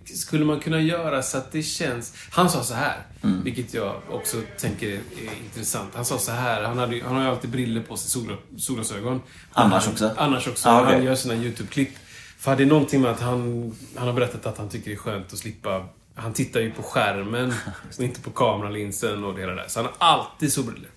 [0.05, 2.15] skulle man kunna göra så att det känns...
[2.31, 3.43] Han sa så här, Mm.
[3.45, 4.99] vilket jag också tänker är
[5.45, 5.91] intressant.
[5.95, 9.23] Han sa så här, han, hade, han har ju alltid briller på sig, sol, solglasögon.
[9.53, 10.11] Annars han, också?
[10.17, 10.69] Annars också.
[10.69, 10.95] Ah, okej.
[10.95, 11.91] Han gör sina YouTube-klipp.
[12.39, 14.99] För det är någonting med att han, han har berättat att han tycker det är
[14.99, 15.87] skönt att slippa...
[16.15, 17.55] Han tittar ju på skärmen
[17.99, 19.65] inte på kameralinsen och det där.
[19.69, 20.91] Så han har alltid solbrillor.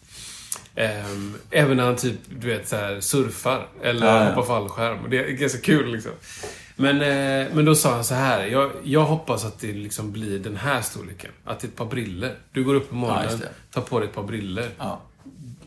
[0.75, 4.29] Ehm, även när han typ, du vet, så här, surfar eller Ja, ja.
[4.29, 5.10] hoppar fallskärm.
[5.10, 6.12] Det är ganska kul liksom.
[6.76, 8.46] Men, eh, men då sa han så här.
[8.46, 11.32] Jag, jag hoppas att det liksom blir den här storleken.
[11.44, 12.36] Att det är ett par briller.
[12.52, 13.50] Du går upp på Ja, morgonen, det.
[13.74, 14.70] tar på dig ett par briller.
[14.78, 15.02] Ja.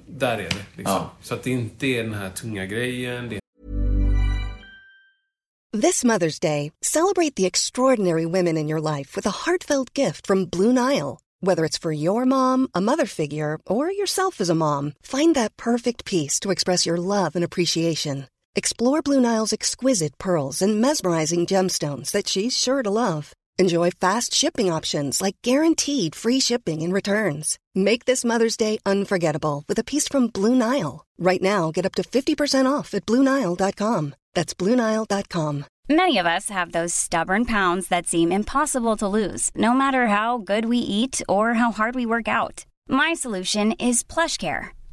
[0.08, 0.64] Där är det.
[0.76, 0.94] Liksom.
[0.94, 1.10] Ja.
[1.22, 3.28] Så att det inte är den här tunga grejen.
[3.28, 3.40] Det
[5.82, 10.46] This Mother's Day, celebrate the extraordinary women in your life with a heartfelt gift from
[10.46, 11.18] Blue Nile.
[11.40, 15.56] Whether it's for your mom, a mother figure, or yourself as a mom, find that
[15.56, 18.24] perfect piece to express your love and appreciation.
[18.56, 23.32] Explore Blue Nile's exquisite pearls and mesmerizing gemstones that she's sure to love.
[23.58, 27.58] Enjoy fast shipping options like guaranteed free shipping and returns.
[27.74, 31.04] Make this Mother's Day unforgettable with a piece from Blue Nile.
[31.18, 34.14] Right now, get up to 50% off at BlueNile.com.
[34.34, 35.64] That's BlueNile.com.
[35.90, 40.38] Many of us have those stubborn pounds that seem impossible to lose, no matter how
[40.38, 42.64] good we eat or how hard we work out.
[42.88, 44.68] My solution is PlushCare.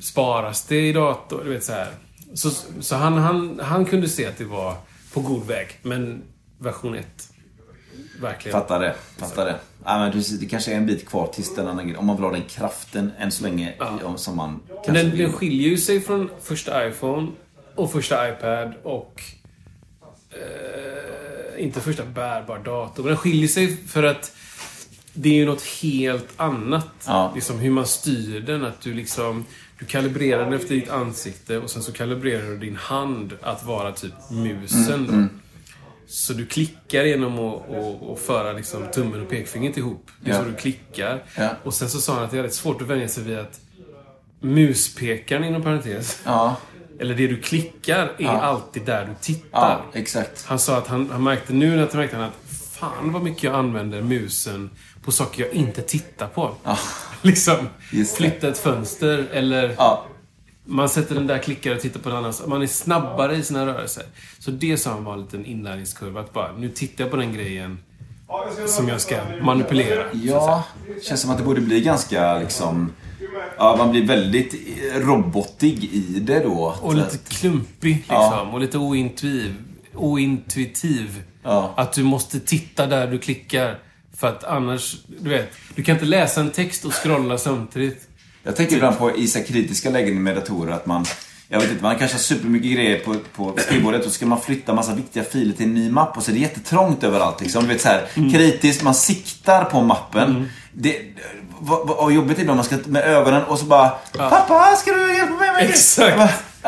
[0.00, 1.44] Sparas det i dator?
[1.44, 1.88] Du vet så här.
[2.34, 2.50] Så,
[2.80, 4.76] så han, han, han kunde se att det var
[5.12, 5.68] på god väg.
[5.82, 6.22] Men
[6.58, 7.06] version 1.
[8.20, 8.60] Verkligen.
[8.60, 8.94] Fattar det.
[9.18, 9.56] Fattar det.
[9.84, 11.98] Ja, men det kanske är en bit kvar tills den andra.
[11.98, 15.10] Om man vill ha den kraften än så länge ja, som man Men kanske den,
[15.10, 15.20] vill.
[15.20, 17.28] den skiljer ju sig från första iPhone
[17.74, 19.22] och första iPad och
[20.30, 23.02] eh, inte första bärbar dator.
[23.02, 24.32] Men den skiljer sig för att
[25.22, 26.88] det är ju något helt annat.
[27.06, 27.32] Ja.
[27.34, 28.64] Liksom hur man styr den.
[28.64, 29.44] Att du liksom
[29.78, 33.92] du kalibrerar den efter ditt ansikte och sen så kalibrerar du din hand att vara
[33.92, 34.94] typ musen.
[35.08, 35.28] Mm, då.
[36.06, 40.10] Så du klickar genom att och, och föra liksom tummen och pekfingret ihop.
[40.20, 40.40] Det är Ja.
[40.40, 41.22] så du klickar.
[41.36, 41.48] Ja.
[41.64, 43.60] Och sen så sa han att det är rätt svårt att vänja sig vid att
[44.40, 46.56] muspekaren inom parentes, Ja,
[47.00, 49.80] eller det du klickar, är alltid där du tittar.
[50.44, 53.42] Han sa att han, han märkte nu när han märkte han att fan vad mycket
[53.42, 54.70] jag använder musen
[55.02, 56.54] på saker jag inte tittar på.
[57.22, 58.16] liksom, Just det.
[58.16, 60.04] flytta ett fönster eller Ja,
[60.64, 62.32] man sätter den där klickar och tittar på den andra.
[62.46, 64.04] Man är snabbare i sina rörelser.
[64.38, 66.20] Så det sa han var en liten inlärningskurva.
[66.20, 67.78] Att bara, nu tittar jag på den grejen
[68.66, 70.04] som jag ska manipulera.
[70.12, 70.64] ja.
[71.02, 72.92] Känns som att det borde bli ganska liksom...
[73.58, 74.54] Ja, man blir väldigt
[74.94, 76.76] robotig i det då.
[76.80, 78.16] Och lite klumpig liksom.
[78.16, 78.50] Ja.
[78.52, 79.54] Och lite ointuitiv.
[79.94, 81.22] ointuitiv.
[81.42, 81.74] Ja.
[81.76, 83.78] Att du måste titta där du klickar.
[84.20, 85.52] För att annars, du vet.
[85.74, 88.08] Du kan inte läsa en text och scrolla samtidigt.
[88.42, 91.04] Jag tänker ibland på i kritiska lägen med datorer att man
[91.48, 94.40] jag vet inte, man kanske har supermycket grejer på, på skrivbordet och så ska man
[94.40, 97.62] flytta massa viktiga filer till en ny mapp och så är det jättetrångt överallt liksom.
[97.62, 98.32] Du vet så här, Mm.
[98.32, 100.48] kritiskt, man siktar på mappen.
[100.72, 101.02] Det,
[101.60, 105.34] vad, vad, jobbigt ibland, man ska med ögonen och så bara Pappa, ska du hjälpa
[105.34, 106.16] mig med det?" Exakt.
[106.16, 106.24] Bara,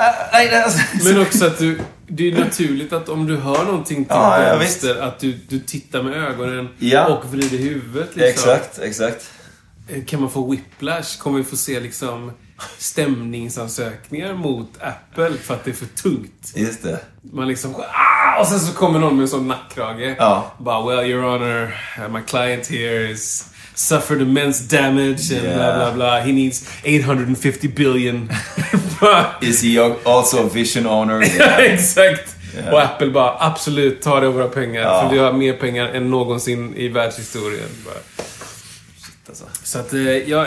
[0.06, 0.78] "Äh, nej, nej, alltså.
[1.04, 1.80] Men också att du...
[2.14, 6.02] Det är naturligt att om du hör någonting till Ja, vänster, att du, du tittar
[6.02, 7.06] med ögonen Ja.
[7.06, 8.16] och vrider huvudet.
[8.16, 8.50] Liksom.
[8.50, 9.30] Exakt, exakt.
[10.06, 11.18] Kan man få whiplash?
[11.18, 12.32] Kommer vi få se liksom
[12.78, 16.52] stämningsansökningar mot Apple för att det är för tungt?
[16.54, 17.00] Just det.
[17.32, 17.74] Man liksom...
[17.76, 18.40] Ah!
[18.40, 20.14] Och sen så kommer någon med en sån nackkrage.
[20.18, 20.52] Ja.
[20.58, 21.74] Bara, well, your honor,
[22.08, 25.76] my client here is suffered immense damage and Yeah.
[25.76, 26.20] bla bla.
[26.20, 28.30] He needs 850 billion.
[29.40, 31.22] Is he also a vision owner?
[31.36, 31.58] Yeah.
[31.60, 32.36] Exakt!
[32.66, 32.72] Ja.
[32.72, 34.82] Och Apple bara, absolut, ta det våra pengar.
[34.82, 35.02] Ja.
[35.02, 37.68] För vi har mer pengar än någonsin i världshistorien.
[37.84, 37.94] Bara.
[39.28, 39.44] alltså.
[39.62, 40.46] Så att, eh, jag,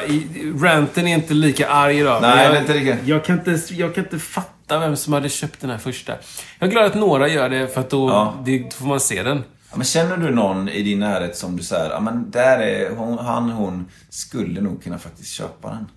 [0.61, 2.21] ranten är inte lika arg idag.
[2.21, 2.97] Nej, jag, inte lika.
[3.05, 6.13] Jag kan inte, jag kan inte fatta vem som hade köpt den här första.
[6.59, 8.33] Jag är glad att några gör det, för att då, Ja.
[8.45, 9.43] det, då får man se den.
[9.75, 12.95] Ja, men känner du någon i din närhet som du säger, ja men där är
[12.95, 15.87] hon, han, hon skulle nog kunna faktiskt köpa den?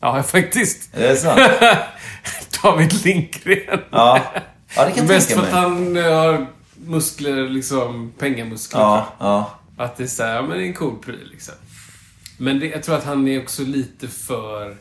[0.00, 0.94] Ja, faktiskt.
[0.94, 1.40] Är det sant?
[2.62, 3.80] David Lindgren.
[3.90, 4.20] Ja.
[4.76, 5.72] Ja, det kan jag Mest tänka för att mig.
[5.72, 6.46] han eh, har
[6.76, 8.80] muskler, liksom pengamuskler.
[8.80, 9.58] Ja, ja.
[9.76, 11.54] Att det är såhär, ja men det är en cool pryl liksom.
[12.38, 14.76] Men det, jag tror att han är också lite för...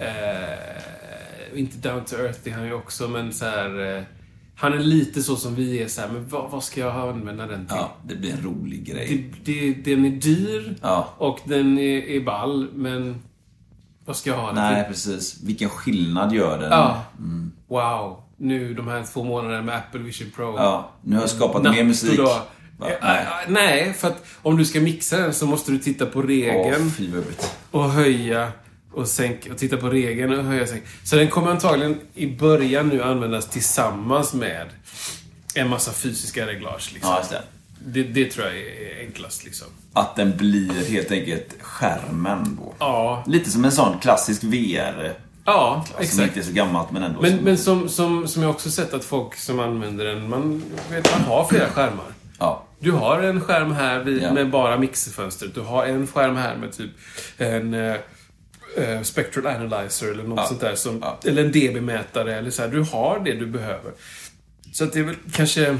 [0.00, 3.96] Eh, inte down to earth, det är han ju också, men så här.
[3.96, 4.02] Eh,
[4.56, 7.46] han är lite så som vi är så här, men vad, vad ska jag använda
[7.46, 7.76] den till?
[7.78, 9.30] Ja, det blir en rolig grej.
[9.44, 11.14] Det, det, den är dyr Ja.
[11.18, 13.22] och den är, är ball, men
[14.04, 14.92] vad ska jag ha den Nej, till?
[14.92, 15.42] precis.
[15.42, 16.70] Vilken skillnad gör den?
[16.70, 17.02] Ja.
[17.68, 18.22] Wow.
[18.36, 20.54] Nu de här två månaderna med Apple Vision Pro.
[20.56, 22.18] Ja, nu har jag skapat Natt mer musik.
[22.18, 22.42] Va?
[22.80, 23.22] Eh, Nej.
[23.22, 26.92] eh, Nej, för att om du ska mixa den så måste du titta på regeln
[26.98, 27.56] jobbigt.
[27.70, 28.52] och höja
[28.96, 30.86] och sänka och titta på regeln och höja och sänka.
[31.04, 34.66] Så den kommer antagligen i början nu användas tillsammans med
[35.54, 36.90] en massa fysiska reglage.
[36.94, 37.10] Liksom.
[37.12, 37.42] Ja, just det.
[37.88, 39.66] Det, det tror jag är enklast liksom.
[39.92, 42.74] Att den blir helt enkelt skärmen då.
[42.78, 45.14] Ja, Lite som en sån klassisk VR.
[45.44, 46.22] ja Som exakt.
[46.28, 47.20] inte är så gammalt men ändå.
[47.20, 50.62] Men, som- men som, som, som jag också sett att folk som använder den, man,
[50.90, 52.04] vet, man har flera skärmar.
[52.38, 52.62] Ja.
[52.78, 54.32] Du har en skärm här vid, Ja.
[54.32, 55.54] med bara mixerfönstret.
[55.54, 56.90] Du har en skärm här med typ
[57.38, 57.74] en
[58.76, 60.46] eh, Spectral Analyzer eller något Ja.
[60.46, 60.74] sånt där.
[60.74, 61.18] Som, Ja.
[61.24, 62.68] Eller en DB-mätare eller så här.
[62.68, 63.92] Du har det du behöver.
[64.72, 65.78] Så att det är väl kanske...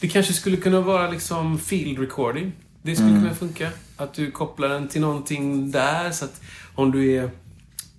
[0.00, 2.52] Det kanske skulle kunna vara liksom field recording.
[2.82, 3.22] Det skulle Mm.
[3.22, 3.68] kunna funka.
[3.96, 6.10] Att du kopplar den till någonting där.
[6.10, 6.40] Så att
[6.74, 7.30] om du är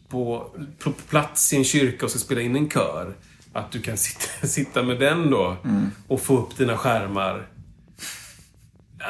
[0.09, 0.49] på,
[0.79, 3.13] på plats i en kyrka och ska spela in en kör.
[3.53, 5.91] Att du kan sitta, sitta med den då Mm.
[6.07, 7.47] och få upp dina skärmar.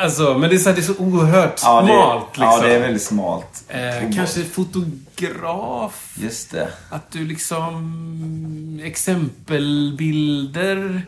[0.01, 2.43] Alltså, men det är så, här, det är så oerhört Ja, det, smalt liksom.
[2.43, 3.63] ja, det är väldigt smalt.
[3.67, 6.15] eh, kanske fotograf.
[6.21, 6.67] Just det.
[6.89, 8.81] Att du liksom...
[8.83, 11.01] Exempelbilder.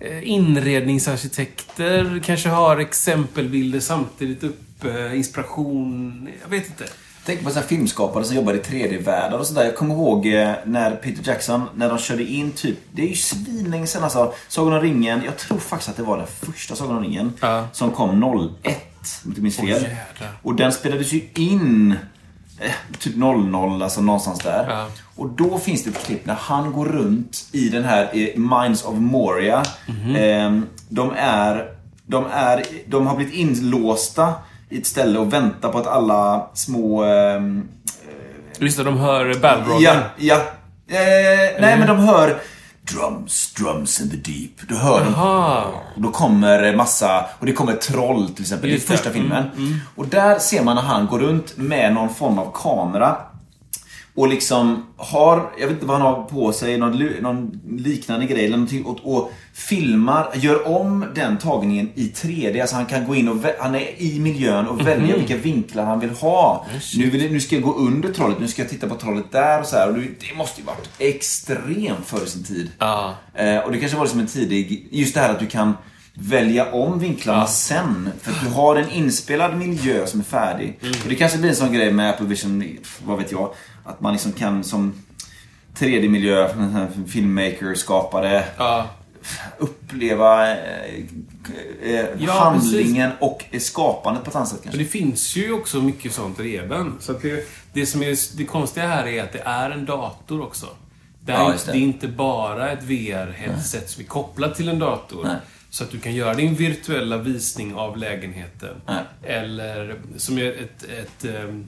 [0.00, 4.84] eh, Inredningsarkitekter kanske har exempelbilder samtidigt upp.
[4.84, 6.28] eh, Inspiration.
[6.42, 6.84] Jag vet inte.
[7.26, 9.64] Tänk på så här filmskapare som jobbar i 3D-världar och sådär.
[9.64, 13.14] Jag kommer ihåg eh, när Peter Jackson, när de körde in typ, det är ju
[13.14, 14.34] svinlänge sedan alltså.
[14.48, 17.32] Sagan om ringen, jag tror faktiskt att det var den första Sagan om ringen.
[17.40, 17.68] Ja.
[17.72, 18.22] Som kom
[18.62, 18.76] 01,
[19.24, 19.68] om jag minns fel.
[19.68, 20.38] jädrar.
[20.42, 21.96] och den spelades ju in
[22.60, 24.66] eh, typ 00, alltså någonstans där.
[24.70, 24.86] Ja.
[25.16, 28.84] Och då finns det ett klipp när han går runt i den här eh, Minds
[28.84, 29.62] of Moria.
[29.86, 30.16] Mhm.
[30.16, 31.70] Eh, de är,
[32.06, 34.34] de är, de har blivit inlåsta
[34.74, 37.68] i ett ställe och väntar på att alla små ehm,
[38.58, 39.80] Just det, de hör Balrogen.
[39.82, 40.34] Ja, ja.
[40.88, 42.36] Eh, nej, men de hör
[42.92, 44.68] drums, drums in the deep.
[44.68, 45.14] Du hör dem.
[45.14, 45.64] Aha.
[45.96, 49.44] Och då kommer massa, och det kommer troll till exempel i första filmen.
[49.56, 53.16] Mm, Och där ser man när han går runt med någon form av kamera.
[54.16, 58.44] Och liksom har, jag vet inte vad han har på sig, någon, någon liknande grej
[58.44, 58.84] eller någonting.
[58.84, 62.60] Och, och filmar, gör om den tagningen i 3D.
[62.60, 66.00] Alltså han kan gå in och, han är i miljön och välja vilka vinklar han
[66.00, 66.66] vill ha.
[66.96, 69.60] Nu, vill, nu ska jag gå under trollet, nu ska jag titta på trollet där
[69.60, 69.88] och så här.
[69.88, 72.70] Och det, måste ju varit extremt förr i sin tid.
[72.78, 73.14] Ja.
[73.34, 75.74] Eh, och det kanske var som en tidig, just det här att du kan
[76.14, 78.10] välja om vinklarna sen.
[78.22, 80.78] För att du har en inspelad miljö som är färdig.
[80.82, 80.94] Mm.
[81.02, 83.54] Och det kanske blir en sån grej med Apple Vision, vad vet jag.
[83.84, 84.92] Att man liksom kan som
[85.78, 86.48] 3D-miljö,
[87.08, 88.88] filmmaker, skapare, Ja.
[89.58, 90.94] uppleva eh,
[91.82, 94.82] eh, Ja, handlingen och eh, skapandet på ett annat sätt Men kanske.
[94.82, 96.96] det finns ju också mycket sånt redan.
[97.00, 100.66] Så det, det som är det konstiga här är att det är en dator också.
[101.20, 101.72] Det är, Ja, det.
[101.72, 105.24] det är inte bara ett VR-headset som är kopplat till en dator.
[105.24, 105.36] Nej.
[105.70, 108.74] Så att du kan göra din virtuella visning av lägenheten.
[108.86, 109.02] Nej.
[109.22, 111.66] Eller som är ett, ett, ehm,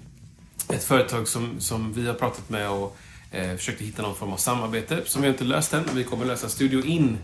[0.75, 2.97] ett företag som, som vi har pratat med och
[3.31, 5.85] eh, försökte hitta någon form av samarbete som vi inte löst än.
[5.95, 7.19] Vi kommer lösa Studio In.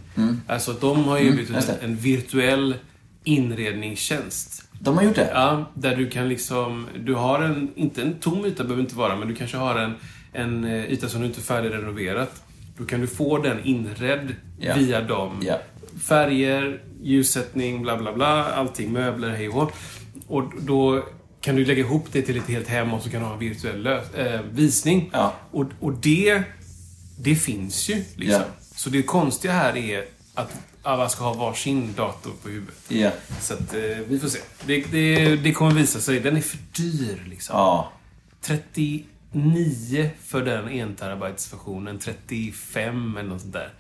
[0.46, 1.62] Alltså att de har erbjudit Mm.
[1.80, 2.74] en, en virtuell
[3.24, 4.62] inredningstjänst.
[4.80, 5.30] De har gjort det?
[5.34, 6.86] Ja, där du kan liksom...
[7.04, 9.94] Du har en, inte en tom yta behöver inte vara, men du kanske har en,
[10.32, 12.42] en eh, yta som du inte är färdigrenoverat.
[12.78, 14.74] Då kan du få den inredd Ja.
[14.76, 15.42] via dem.
[15.46, 15.58] Ja.
[16.08, 19.72] Färger, ljussättning, bla bla bla, allting, möbler, hej och.
[20.26, 21.04] Och då
[21.42, 23.38] kan du lägga ihop det till ett helt hem och så kan du ha en
[23.38, 25.10] virtuell eh, visning.
[25.12, 25.34] Ja.
[25.50, 26.42] Och, och det,
[27.18, 28.40] det finns ju liksom.
[28.40, 28.44] Ja.
[28.74, 32.78] Så det konstiga här är att alla ska ha varsin dator på huvudet.
[32.88, 33.10] Ja.
[33.40, 34.38] Så att, eh, vi får se.
[34.66, 36.20] Det, det, det kommer visa sig.
[36.20, 37.56] Den är för dyr liksom.
[37.56, 37.92] Ja.
[38.40, 43.72] 39 för den 1 terabytes versionen 35 eller något sånt där.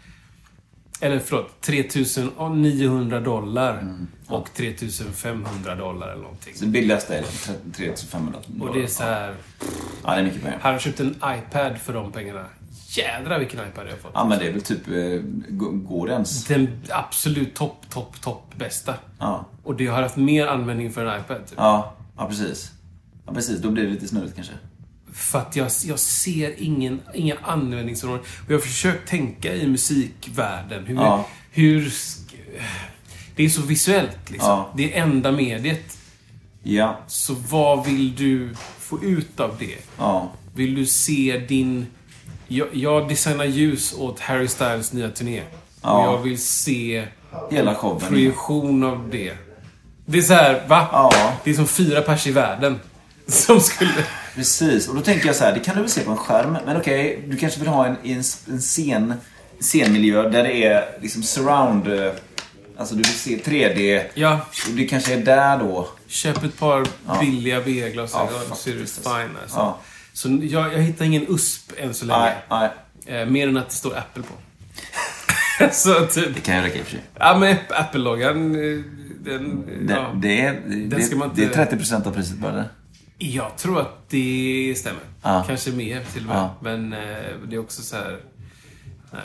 [1.02, 3.96] Eller förlåt, 3900 dollar
[4.26, 6.54] och 3500 dollar eller någonting.
[6.54, 7.22] Så det billigaste är
[7.76, 9.34] 3500 Och det är så här.
[10.04, 10.58] Ja, det är mycket pengar.
[10.58, 12.44] Hade jag köpt en iPad för de pengarna.
[12.88, 14.10] Jädrar vilken iPad jag har fått.
[14.14, 14.88] Ja, men det är väl typ...
[14.88, 15.20] eh,
[15.72, 16.44] Går det ens?
[16.44, 18.94] Den absolut topp, topp, topp bästa.
[19.18, 19.46] Ja.
[19.62, 21.46] Och det har haft mer användning för en iPad.
[21.46, 21.54] Typ.
[21.56, 22.70] Ja, ja precis.
[23.26, 23.58] Ja, precis.
[23.58, 24.52] Då blir det lite snurrigt kanske.
[25.14, 28.24] För att jag, jag ser ingen, inga användningsområden.
[28.44, 30.86] Och jag har försökt tänka i musikvärlden.
[30.86, 31.26] Hur, Ja.
[31.50, 31.92] hur
[33.36, 34.48] det är så visuellt liksom.
[34.50, 34.72] Ja.
[34.76, 35.98] Det är enda mediet.
[36.62, 36.98] Ja.
[37.06, 39.76] Så vad vill du få ut av det?
[39.98, 40.32] Ja.
[40.54, 41.86] Vill du se din...
[42.48, 45.42] Jag, jag designar ljus åt Harry Styles nya turné.
[45.82, 46.06] Ja.
[46.08, 47.06] Och jag vill se
[47.50, 48.00] Hela showen.
[48.00, 49.32] projektion av det.
[50.06, 50.88] Det är så här, va?
[50.92, 51.32] Ja.
[51.44, 52.80] Det är som fyra pers i världen.
[53.26, 54.04] Som skulle...
[54.34, 56.56] Precis, och då tänker jag så här, det kan du väl se på en skärm,
[56.66, 59.14] men okej, du kanske vill ha en, en, en scen,
[59.60, 62.12] scenmiljö där det är liksom surround, eh,
[62.76, 64.02] alltså du vill se 3D.
[64.14, 65.88] Ja, Och det kanske är där då.
[66.06, 66.86] köp ett par
[67.20, 69.56] billiga VR-glasögon Ja, så är du fine alltså.
[69.56, 69.78] Ja.
[70.12, 72.20] Så jag, jag hittar ingen USP än så länge.
[72.50, 72.70] Nej,
[73.06, 73.20] nej.
[73.20, 74.34] Eh, mer än att det står Apple på.
[75.72, 76.34] så typ...
[76.34, 77.00] Det kan ju räcka i och för sig.
[77.18, 78.80] Ja, men Apple-loggan, eh,
[79.24, 79.66] den...
[79.86, 80.12] Det, ja.
[80.14, 82.68] det, är, det, ska man det inte- är 30% av priset bara det.
[83.24, 85.00] Jag tror att det stämmer.
[85.22, 85.44] Ja.
[85.48, 86.36] Kanske mer till och med.
[86.36, 86.54] Ja.
[86.60, 86.98] Men eh,
[87.48, 88.16] det är också så här...
[89.10, 89.22] Nej.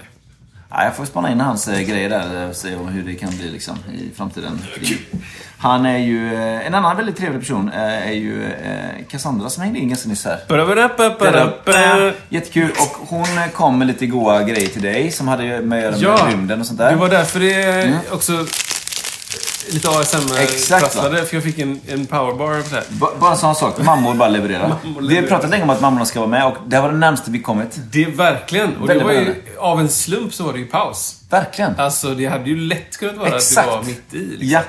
[0.69, 3.29] Ja, jag får spana in hans eh, grejer där och se om hur det kan
[3.37, 4.59] bli liksom, i framtiden.
[5.57, 9.63] Han är ju, eh, en annan väldigt trevlig person eh, är ju eh, Cassandra som
[9.63, 10.39] hängde in ganska nyss här.
[10.47, 12.13] Ba-da-ba-da-ba-da-ba.
[12.29, 12.71] Jättekul.
[12.71, 16.59] Och hon kom med lite goa grejer till dig som hade med med Ja, rymden
[16.59, 16.89] och sånt där.
[16.91, 18.45] det var därför det också
[19.73, 21.25] lite ASMR Exakt, trasslade.
[21.25, 22.83] För jag fick en, en powerbar så här.
[22.89, 23.77] Ba- Bara en sån sak.
[23.85, 24.67] Mammor bara levererar.
[24.83, 26.91] Mammor Vi har pratat länge om att mammorna ska vara med och det här var
[26.91, 27.79] det närmaste vi kommit.
[27.91, 28.77] Det är verkligen.
[28.77, 31.21] Och det var ju, av en slump så var det ju paus.
[31.29, 31.75] Verkligen.
[31.79, 33.67] Alltså det hade ju lätt kunnat vara Exakt.
[33.67, 34.17] att det var mitt i.
[34.17, 34.47] Liksom.
[34.49, 34.61] Ja.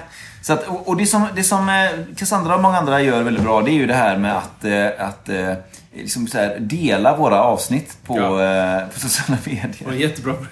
[0.42, 1.74] Så att, och och det som, det som eh,
[2.16, 5.06] Cassandra och många andra gör väldigt bra, det är ju det här med att, eh,
[5.08, 5.52] att eh,
[5.94, 8.80] liksom så här, dela våra avsnitt på, Ja.
[8.94, 9.92] på sociala medier.
[10.08, 10.48] jättebra på det.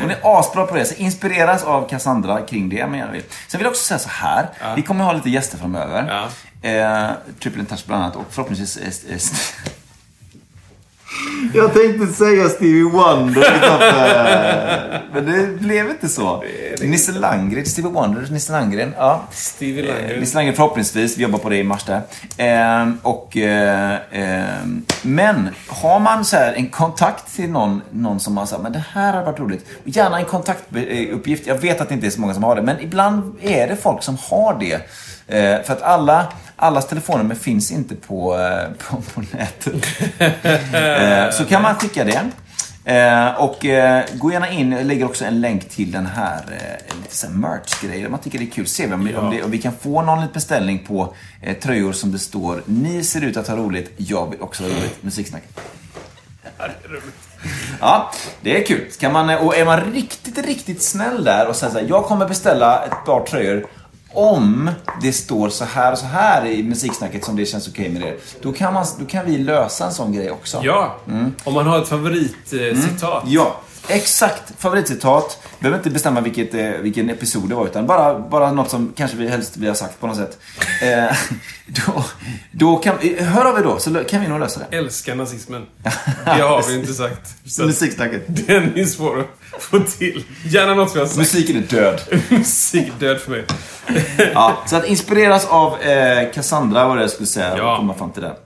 [0.00, 2.86] Hon är asbra på det, så inspireras av Cassandra kring det.
[2.86, 3.22] Men jag vill.
[3.48, 4.48] Sen vill jag också säga så här.
[4.76, 6.06] Vi kommer ha lite gäster framöver.
[6.08, 6.28] Ja.
[6.68, 7.10] Eh,
[7.42, 8.76] Triple Touch bland annat och förhoppningsvis...
[8.76, 9.20] Eh, eh,
[11.54, 15.02] jag tänkte säga Stevie Wonder, Kristoffer.
[15.12, 16.44] men det blev inte så.
[16.80, 18.94] Nisse Landgren, Stevie Wonder, Nisse Landgren.
[18.98, 19.22] Ja.
[19.30, 20.20] Stevie Eh, Landgren.
[20.20, 22.00] Nisse Landgren förhoppningsvis, vi jobbar på det i mars där.
[22.36, 28.36] Ehm, och, eh, ehm, men har man så här en kontakt till någon, någon som
[28.36, 29.66] har sagt men det här har varit roligt.
[29.84, 31.46] Och gärna en kontaktuppgift.
[31.46, 33.76] Jag vet att det inte är så många som har det, men ibland är det
[33.76, 34.74] folk som har det.
[35.28, 36.26] Eh, för att alla,
[36.56, 39.86] allas telefonnummer finns inte på, eh, på, på nätet.
[40.74, 42.30] Eh, så kan man skicka det.
[42.84, 43.56] Eh, och
[44.18, 48.08] gå gärna in, jag lägger också en länk till den här eh, lite merch-grejer.
[48.08, 48.66] Man tycker det är kul.
[48.66, 51.14] Se om, vi- om, det, om vi kan få någon liten beställning på
[51.62, 55.02] tröjor som det står Ni ser ut att ha roligt, jag vill också ha roligt.
[55.02, 55.42] Musiksnack.
[57.80, 58.90] Ja, det är kul.
[59.00, 62.28] Kan man, och är man riktigt, riktigt snäll där och säger så här, jag kommer
[62.28, 63.66] beställa ett par tröjor
[64.12, 64.70] om
[65.02, 68.16] det står så här och så här i musiksnacket som det känns okej med det.
[68.42, 70.60] Då kan, man, då kan vi lösa en sån grej också.
[70.62, 70.96] Ja,
[71.44, 73.22] om man har ett favoritcitat.
[73.26, 74.52] Ja, exakt.
[74.58, 75.42] Favoritcitat.
[75.60, 79.16] Behöver inte bestämma vilket, eh, vilken episod det var, utan bara, bara något som kanske
[79.16, 80.38] vi helst vi har sagt på något sätt.
[80.82, 81.16] Eh,
[81.86, 82.04] då,
[82.52, 84.76] då kan, eh, hör av er då, så kan vi nog lösa det.
[84.76, 85.66] Älskar nazismen.
[86.24, 87.34] Det har vi inte sagt.
[87.46, 88.22] Så Musiksnacket.
[88.26, 90.24] den är svår att få till.
[90.44, 91.18] Gärna något vi har sagt.
[91.18, 92.00] Musiken är död.
[92.28, 93.44] Musik död för mig.
[94.34, 97.70] Ja, så att inspireras av eh, Cassandra var det jag skulle säga Ja.
[97.72, 98.36] och komma fram till det.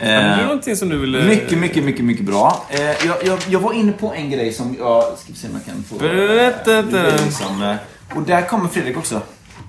[0.00, 1.14] Har du Eh, någonting som du vill...
[1.14, 2.66] eh, mycket, mycket, mycket, mycket bra.
[2.70, 5.04] Eh, jag, jag, jag var inne på en grej som jag...
[5.18, 5.98] Ska se om jag kan få...
[5.98, 6.72] Berätta.
[6.72, 7.76] Det blir liksom, eh,
[8.16, 9.20] och där kommer Fredrik också.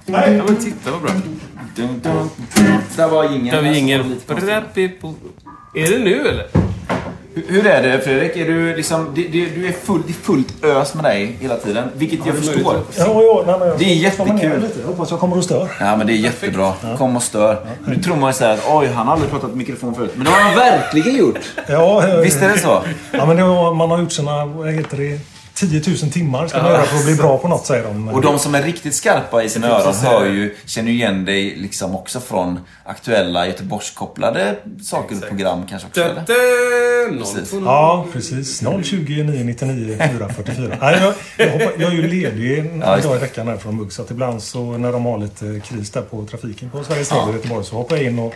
[0.05, 1.11] Ja men titta vad bra.
[1.11, 1.39] Dun,
[1.75, 2.29] dun, dun.
[2.95, 3.55] Där var jingeln.
[3.55, 3.61] Där
[4.09, 5.03] lite konstigt.
[5.75, 6.47] Är det nu eller?
[7.47, 8.35] Hur- är det Fredrik?
[8.37, 9.11] Är du liksom...
[9.15, 11.89] Det, du är full, det är fullt ös med dig hela tiden.
[11.95, 12.73] Vilket jag förstår.
[12.97, 14.61] Ja, ja, nej, men jag Det är jättekul.
[14.61, 14.79] lite.
[14.79, 15.67] Jag hoppas jag kommer och stör.
[15.79, 16.73] Ja men det är jättebra.
[16.97, 17.57] Kom och stör.
[17.87, 20.11] Nu tror man ju såhär att oj, han har aldrig pratat i mikrofon förut.
[20.15, 21.39] Men det har han verkligen gjort.
[21.67, 22.83] Ja, Visst är det så?
[23.11, 25.19] Ja, men det var, man har gjort sina, vad heter det,
[25.57, 28.07] 10 000 timmar ska man göra för att bli bra på något, säger de.
[28.09, 31.55] Och de som är riktigt skarpa i sina öron hör ju, känner ju igen dig
[31.55, 36.23] liksom också från aktuella Göteborgskopplade saker och program kanske också eller?
[37.19, 37.53] Precis.
[37.65, 38.59] Ja, precis.
[38.83, 40.77] 020 999 444.
[40.81, 41.13] Nej, jag,
[41.47, 44.01] jag, hoppar, jag är ju ledig en Ja, dag i veckan här från Mugg, så
[44.01, 47.35] att ibland så när de har lite kris där på trafiken på Sveriges Radio i
[47.35, 48.33] Göteborg så hoppar jag in och,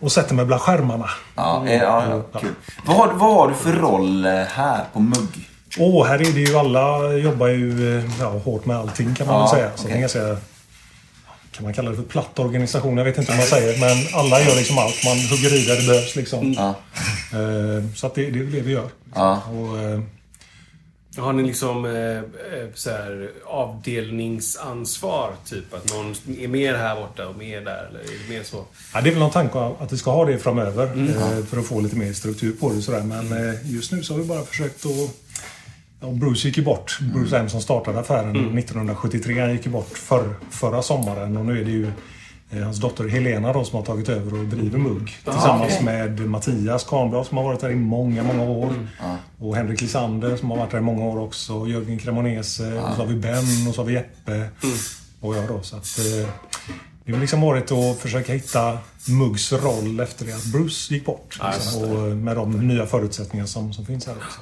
[0.00, 1.10] och sätter mig bland skärmarna.
[1.34, 2.50] Ja, eh, ja, ja, kul.
[2.86, 5.48] Vad har, vad har du för roll eh, här på Mugg?
[5.78, 9.36] Åh, här är det ju alla jobbar ju eh, ja, hårt med allting kan man
[9.36, 9.70] Ja, väl säga.
[9.76, 9.94] Så okej.
[9.94, 10.36] det ganska,
[11.52, 12.96] kan man kalla det för platt organisation?
[12.98, 13.80] Jag vet inte hur man säger.
[13.80, 15.04] Men alla gör liksom allt.
[15.04, 16.52] Man hugger i där det behövs liksom.
[16.52, 16.68] Ja.
[17.38, 18.88] Eh, Så att det, det är det vi gör.
[19.14, 19.42] Ja.
[19.52, 20.00] Och, eh,
[21.16, 22.22] Har ni liksom eh,
[22.74, 25.32] så här, avdelningsansvar?
[25.44, 27.86] Typ att någon är mer här borta och mer där?
[27.90, 28.64] Eller är det mer så?
[28.94, 31.08] Ja, det är väl någon tanke att vi ska ha det framöver Mm.
[31.08, 32.82] eh, för att få lite mer struktur på det.
[32.82, 33.02] Sådär.
[33.02, 35.10] Men eh, just nu så har vi bara försökt att...
[36.02, 36.98] Ja, Bruce gick ju bort.
[37.00, 37.12] Mm.
[37.12, 39.40] Bruce M som startade affären 1973.
[39.40, 41.92] Han gick ju bort för, förra sommaren och nu är det ju
[42.50, 45.16] eh, hans dotter Helena då, som har tagit över och driver Mugg.
[45.24, 48.66] Tillsammans med Mattias Kahnblad som har varit där i många, många år.
[48.66, 49.16] Mm.
[49.38, 51.54] Och Henrik Lisander som har varit där i många år också.
[51.54, 52.60] Och Jörgen Cremonese.
[52.60, 54.32] Och så har vi Ben och så har vi Jeppe.
[54.34, 54.48] Mm.
[55.20, 55.62] Och jag då.
[55.62, 56.28] Så att, eh,
[57.04, 58.78] det har liksom varit att försöka hitta
[59.08, 61.38] Muggs roll efter det att Bruce gick bort.
[61.54, 64.40] liksom, och med de nya förutsättningar som, som finns här också.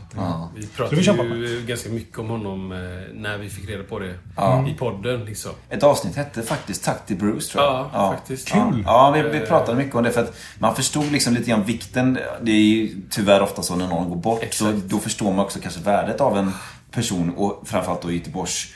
[0.55, 0.97] Det- Vi pratade
[1.37, 2.79] ju ganska mycket om honom eh,
[3.15, 4.15] när vi fick reda på det.
[4.71, 5.51] I podden liksom.
[5.69, 7.91] Ett avsnitt hette faktiskt Tack till Bruce tror jag.
[7.93, 8.49] Ja, faktiskt.
[8.49, 8.83] Kul.
[8.87, 12.19] Ja, vi, vi pratade mycket om det för att man förstod liksom lite grann vikten.
[12.43, 14.55] Det är ju tyvärr ofta så när någon går bort.
[14.55, 16.53] Så då förstår man också kanske värdet av en
[16.91, 18.67] person och framförallt då i Göteborgs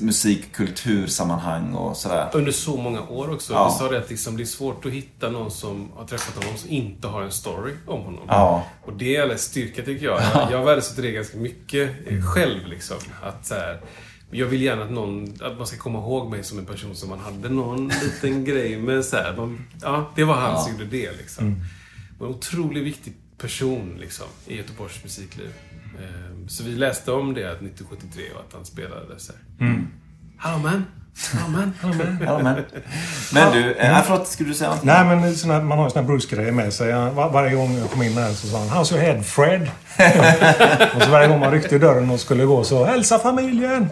[0.00, 2.28] musik, kultursammanhang och sådär.
[2.32, 3.52] Under så många år också.
[3.52, 3.68] Ja.
[3.68, 6.58] Vi sa det att liksom, det är svårt att hitta någon som har träffat honom
[6.58, 8.24] som inte har en story om honom.
[8.28, 8.66] Ja.
[8.84, 10.22] Och det är alldeles styrka tycker jag.
[10.34, 12.66] Jag, jag värdesätter det ganska mycket eh, själv.
[12.66, 12.96] Liksom.
[13.22, 13.80] Att, så här,
[14.30, 17.08] jag vill gärna att, någon, att man ska komma ihåg mig som en person som
[17.08, 19.04] man hade någon liten grej med.
[19.04, 21.12] Så här, man, ja, det var han som gjorde det.
[21.18, 21.64] Liksom.
[22.18, 25.52] Och En otroligt viktig person liksom, i Göteborgs musikliv.
[26.00, 29.40] Eh, Så vi läste om det 1973 och att han spelade så här.
[30.38, 30.84] Hallå man!
[31.32, 31.72] Hallå man!
[32.26, 32.54] Hallå man!
[33.32, 34.86] Men du, eh, förlåt, skulle du säga någonting?
[34.88, 36.92] Nej, men såna, man har ju såna Bruce-grejer med sig.
[36.92, 39.62] Var, varje gång jag kom in här så sa han “How's your head, Fred?”
[40.96, 43.88] Och så varje gång man ryckte i dörren och skulle gå så “Hälsa familjen!”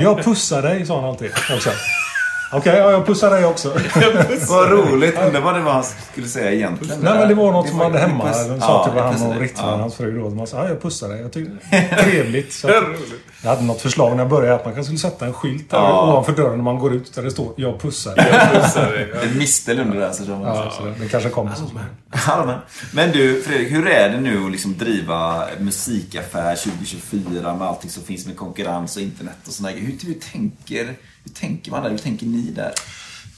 [0.00, 1.30] “Jag pussar dig” sa han alltid.
[1.56, 1.70] också.
[2.52, 3.68] Okej, ja, jag pussar dig också.
[4.48, 5.18] Vad roligt.
[5.26, 7.00] Undrar vad det var han skulle säga egentligen.
[7.00, 8.24] Nej, men det var något som var- hade hemma.
[8.24, 9.40] puss- De Ja, sa till varandra och.
[9.40, 9.76] Rickard, Ja.
[9.76, 10.30] hans fru då.
[10.30, 11.20] Man sa “Ja, jag pussar dig”.
[11.20, 11.52] Jag tyckte
[12.04, 12.52] trevligt.
[12.60, 12.68] Så
[13.42, 15.78] jag hade något förslag när jag började att man kanske skulle sätta en skylt där
[15.78, 16.10] Ja.
[16.12, 19.12] ovanför dörren när man går ut där det står “Jag pussar dig”.
[19.30, 20.12] En mistel under det här.
[20.12, 22.58] Så de, Ja, så det, det kanske kommer så småningom.
[22.92, 28.02] Men du Fredrik, hur är det nu att liksom driva musikaffär 2024 med allting som
[28.02, 29.72] finns med konkurrens och internet och sådär.
[29.76, 30.84] Hur, hur, tänker,
[31.24, 31.90] hur tänker man där?
[31.90, 32.72] Hur tänker ni där?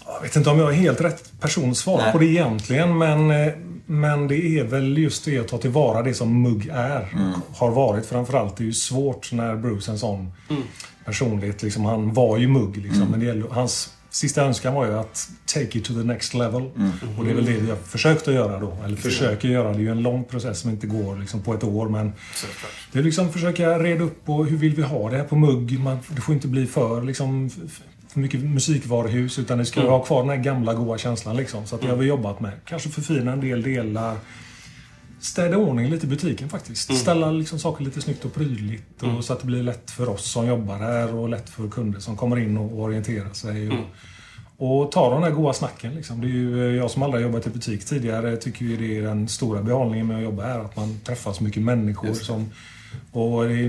[0.07, 2.13] Jag vet inte om jag är helt rätt person att svara Nej.
[2.13, 2.99] på det egentligen.
[2.99, 3.53] Men, eh,
[3.87, 7.09] men det är väl just det att ta tillvara det som Mugg är.
[7.55, 8.57] Har varit framförallt.
[8.57, 10.33] Det är ju svårt när Bruce är en sån
[11.05, 11.63] personlighet.
[11.63, 12.77] Liksom, han var ju Mugg.
[12.77, 16.35] Liksom, men det gäller, hans sista önskan var ju att take it to the next
[16.35, 16.63] level.
[17.19, 18.77] Och det är väl det vi har försökt att göra då.
[18.85, 19.73] Eller försöker göra.
[19.73, 21.89] Det är ju en lång process som inte går liksom, på ett år.
[21.89, 22.13] Men
[22.93, 25.81] det är liksom försöka reda upp på hur vill vi ha det här på Mugg.
[25.81, 27.51] Man, det får inte bli för liksom,
[28.13, 29.93] för mycket musikvaruhus utan det ska Mm.
[29.93, 31.37] ha kvar den här gamla goa känslan.
[31.37, 31.67] Liksom.
[31.67, 32.53] Så att det har vi jobbat med.
[32.65, 34.17] Kanske förfina en del delar.
[35.21, 36.89] Städa ordning lite i butiken faktiskt.
[36.91, 37.01] Mm.
[37.01, 39.03] Ställa liksom saker lite snyggt och prydligt.
[39.03, 42.01] Och Så att det blir lätt för oss som jobbar här och lätt för kunder
[42.01, 43.67] som kommer in och orienterar sig.
[43.67, 43.79] Mm.
[44.57, 45.95] Och, och ta de där goa snacken.
[45.95, 46.21] Liksom.
[46.21, 49.03] Det är ju, jag som aldrig har jobbat i butik tidigare tycker ju det är
[49.03, 50.61] den stora behållningen med att jobba här.
[50.61, 52.13] Att man träffar så mycket människor.
[52.15, 52.51] Som,
[53.13, 53.69] och det är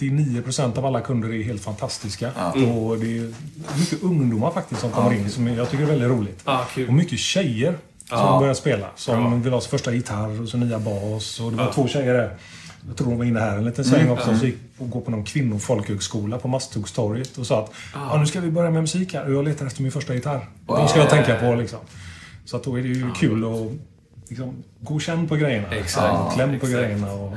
[0.00, 2.32] 99% av alla kunder är helt fantastiska.
[2.52, 3.34] Och det är
[3.78, 6.40] mycket ungdomar faktiskt som kommer in som jag tycker är väldigt roligt.
[6.44, 6.88] Ah, kul.
[6.88, 7.78] Och mycket tjejer
[8.08, 8.38] som Ja.
[8.40, 8.86] börjar spela.
[8.96, 11.40] Som vill ha sin första gitarr och så nya bas.
[11.40, 11.72] Och det var Ja.
[11.72, 12.34] två tjejer där.
[12.88, 14.38] Jag tror de var inne här en liten sväng också.
[14.38, 18.40] Så gick och gå på någon kvinnofolkhögskola på Masthuggstorget och sa att ja, nu ska
[18.40, 20.48] vi börja med musik här och jag letar efter min första gitarr.
[20.66, 21.78] De ska jag tänka på liksom.
[22.44, 23.72] Så att då är det ju kul att
[24.28, 25.68] liksom, gå och känn på grejerna.
[25.70, 26.14] Exakt.
[26.26, 26.72] Och kläm på Exakt.
[26.72, 27.12] grejerna.
[27.12, 27.32] Och,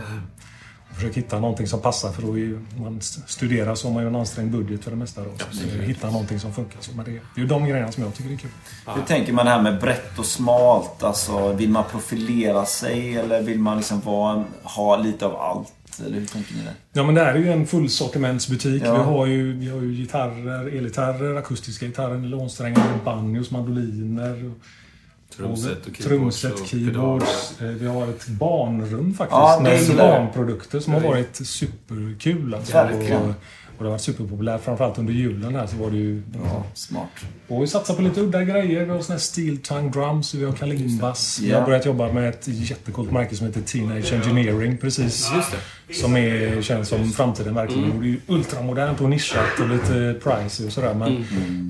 [0.96, 4.10] försöka hitta någonting som passar för då är man st- studerar så har man ju
[4.10, 5.22] en ansträngd budget för det mesta.
[5.24, 5.30] Då.
[5.52, 6.78] Så hitta någonting som funkar.
[6.82, 8.50] Så men det, det är ju de grejerna som jag tycker är kul.
[8.96, 11.04] Hur tänker man det här med brett och smalt?
[11.04, 15.74] Alltså, vill man profilera sig eller vill man liksom vara, ha lite av allt?
[16.06, 16.74] Eller hur tänker ni där?
[16.94, 18.84] Ja men det här är ju en fullsortimentsbutik.
[18.86, 18.94] Ja.
[18.94, 24.52] Vi, har ju, vi har ju gitarrer, elgitarrer, akustiska gitarrer, nylonsträngar, banjos, mandoliner.
[25.38, 26.42] Trumset och keyboards.
[26.42, 27.62] Trumset, keyboards.
[27.62, 29.32] Eh, Vi har ett barnrum faktiskt.
[29.32, 32.54] Ja, med barnprodukter som har varit superkul.
[32.54, 32.74] Alltså.
[32.74, 33.34] Verkligen.
[33.82, 34.62] Och, det har varit superpopulärt.
[34.64, 36.22] Framförallt under julen här så var det ju...
[36.44, 37.08] Ja, smart.
[37.48, 38.86] Och vi satsar på lite udda grejer.
[38.86, 41.40] Vi har såna här steel tongue drums, vi har kalimbas.
[41.42, 41.60] Vi Ja.
[41.60, 45.32] har börjat jobba med ett jättecoolt märke som heter Teenage Engineering precis.
[45.94, 47.92] Som är, känns som framtiden verkligen.
[47.92, 50.94] Och Det är ju ultramodernt och nischat och lite pricey och sådär.
[50.94, 51.26] Men,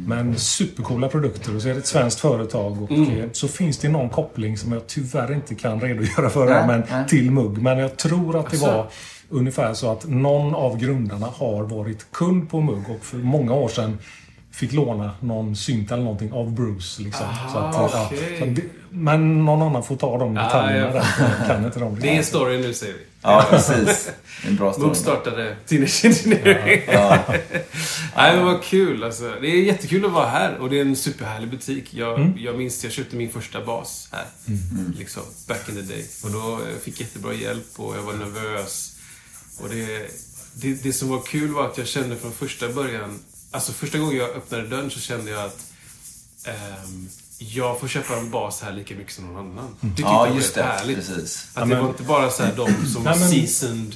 [0.08, 1.56] men supercoola produkter.
[1.56, 2.82] Och så är det ett svenskt företag.
[2.84, 6.68] Och eh, så finns det någon koppling som jag tyvärr inte kan redogöra för här,
[6.68, 7.58] men till mugg.
[7.58, 8.66] Men jag tror att det Asså?
[8.66, 8.88] var
[9.32, 13.70] ungefär så att någon av grundarna har varit kund på mugg och för många år
[13.70, 13.98] sedan
[14.52, 17.02] fick låna någon synt eller någonting av Bruce.
[17.02, 17.26] Liksom.
[17.54, 17.90] så att, ja,
[18.40, 18.58] så att
[18.90, 20.94] men någon annan får ta de detaljerna ja.
[20.94, 21.48] där.
[21.48, 23.00] Kan inte de Det är en story nu, säger vi.
[23.22, 24.12] Ja, precis.
[24.48, 24.88] En bra story.
[24.88, 26.82] Mugg startade Teenage Engineering.
[28.16, 29.34] Nej, men vad kul alltså.
[29.42, 31.94] Det är jättekul att vara här och det är en superhärlig butik.
[31.94, 32.34] Jag, Mm.
[32.38, 34.26] jag minns jag köpte min första bas här.
[34.98, 36.06] Liksom, back in the day.
[36.24, 38.96] Och då eh, fick jag jättebra hjälp och jag var nervös.
[39.64, 40.08] Och det,
[40.54, 43.20] det, det som var kul var att jag kände från första början,
[43.52, 45.58] alltså första gången jag öppnade dörren så kände jag att
[46.44, 49.76] ehm, jag får köpa en bas här lika mycket som någon annan.
[49.82, 50.70] Det tyckte Ja, jag just var det.
[50.70, 50.98] härligt.
[50.98, 51.48] Precis.
[51.54, 53.96] Att det var inte bara så här de som var men- seasoned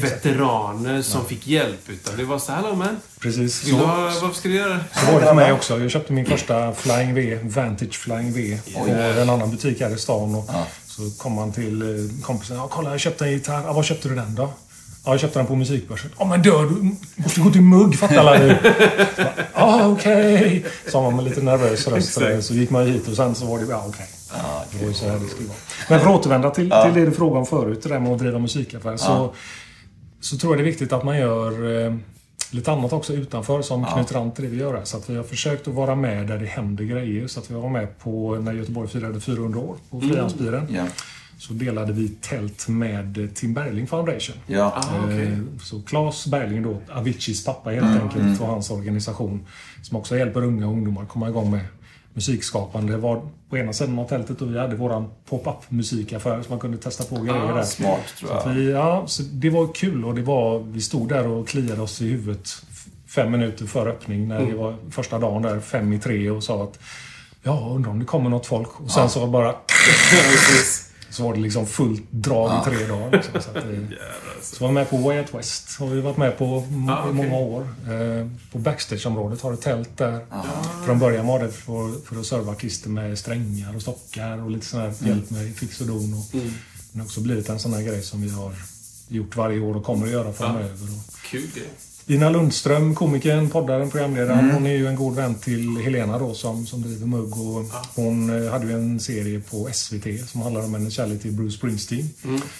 [0.00, 1.88] veteraner som fick hjälp.
[1.88, 2.96] Utan det var så här, man.
[3.20, 3.64] Precis.
[3.64, 4.84] Vill du Så, ha, varför ska du göra det?
[5.00, 5.78] så var det för mig också.
[5.78, 9.98] Jag köpte min första Flying V, Vantage Flying V, på en annan butik här i
[9.98, 10.34] stan.
[10.34, 10.50] Och
[10.86, 12.56] Så kom man till eh, kompisen.
[12.56, 13.62] Ja, kolla, jag köpte en gitarr.
[13.64, 14.52] Ja, var köpte du den då?
[15.08, 16.10] Ja, jag köpte den på musikbörsen.
[16.18, 18.56] Ja, men dör du måste gå till mugg, fattar alla du.
[19.54, 20.64] Ja, okej.
[20.88, 22.46] Sa man med lite nervös röst.
[22.46, 24.06] Så gick man hit och sen så var det, ja okej.
[24.72, 25.58] Det var ju så här det skulle vara.
[25.88, 28.18] Men för att återvända till, till det du frågade om förut, det där med att
[28.18, 28.96] driva musikaffär.
[28.96, 29.34] Så,
[30.20, 31.94] så tror jag det är viktigt att man gör eh,
[32.50, 34.84] lite annat också utanför som knyter an till det vi gör här.
[34.84, 37.26] Så att vi har försökt att vara med där det händer grejer.
[37.26, 40.66] Så att vi var med på när Göteborg firade 400 år på Frihamnsbilen.
[40.70, 40.84] Ja.
[41.38, 44.36] Så delade vi tält med Tim Bergling Foundation.
[44.46, 44.72] Ja.
[44.76, 45.10] Ah.
[45.12, 49.46] Eh, Så Claes Bergling då, Aviciis pappa helt enkelt, och hans organisation
[49.82, 51.60] som också hjälper unga ungdomar komma igång med
[52.14, 52.92] musikskapande.
[52.92, 56.58] Det var på ena sidan av tältet och vi hade våran pop-up musikaffär så man
[56.58, 57.62] kunde testa på grejer där.
[57.62, 58.52] Smart, tror Så att jag.
[58.54, 62.02] vi, ja, så det var kul och det var, vi stod där och kliade oss
[62.02, 62.48] i huvudet
[63.06, 66.64] fem minuter före öppning när det var första dagen där, fem i tre och sa
[66.64, 66.78] att
[67.42, 68.80] Ja, undrar om det kommer något folk.
[68.80, 69.54] Och sen så bara...
[71.18, 73.10] Så var det liksom fullt drag i tre dagar.
[73.10, 73.64] Liksom, så att
[74.42, 75.76] så var vi med på Way Out West.
[75.78, 76.44] Har vi varit med på
[76.88, 77.12] Ah, okej.
[77.12, 77.62] många år.
[77.62, 80.20] Eh, på Backstageområdet har ett tält där.
[80.86, 84.66] Från början var det för, för att serva artister med strängar och stockar och lite
[84.66, 86.14] sån här hjälp med fix och don.
[86.14, 86.24] Och,
[86.92, 88.52] Det har också blivit en sån här grej som vi har
[89.08, 90.68] gjort varje år och kommer att göra framöver.
[90.82, 91.70] Och, Kul grej.
[92.10, 94.50] Ina Lundström, komikern, poddaren, programledaren.
[94.50, 97.32] Hon är ju en god vän till Helena då som, som driver Mugg.
[97.32, 101.32] Och hon eh, hade ju en serie på SVT som handlar om hennes kärlek till
[101.32, 102.10] Bruce Springsteen.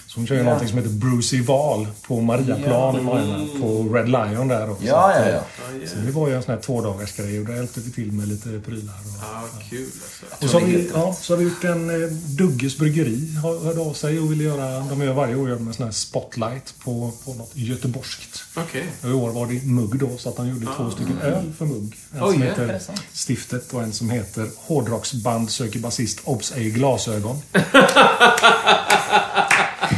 [0.07, 3.07] Så hon kör ju någonting som heter Bruce i val på Mariaplan
[3.53, 3.61] ja.
[3.61, 4.85] på Red Lion där också.
[4.85, 5.41] Ja, ja, eh, ja.
[5.87, 8.59] Så det var ju en sån här tvådagarsgrej och där hjälpte vi till med lite
[8.59, 8.93] prylar.
[8.93, 9.85] Och, Ja, kul
[10.31, 10.45] alltså.
[10.45, 13.93] och så har, vi, ja, så har vi gjort en eh, Dugges bryggeri hörde av
[13.93, 17.11] sig och ville göra, de gör varje år gör de en sån här spotlight på,
[17.25, 18.43] på något göteborgskt.
[18.55, 18.85] Okej.
[19.03, 21.95] I år var det mugg då, så att han gjorde två stycken öl för mugg.
[22.15, 22.79] En Oj, som ja, heter.
[23.27, 27.41] Stiftet och en som heter Hårdrocksband söker basist, obs ej glasögon.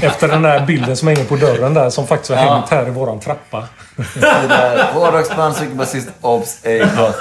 [0.02, 2.89] Efter den där bilden som hänger på dörren där, som faktiskt har hängt här i
[2.89, 3.68] våran trappa.
[4.94, 7.16] Hårdrocksband, cykelbasist, obs, ej, glas.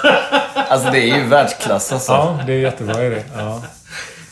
[0.54, 2.12] Alltså det är ju världsklass alltså.
[2.12, 3.24] Ja, det är jättebra är det.
[3.36, 3.62] Ja.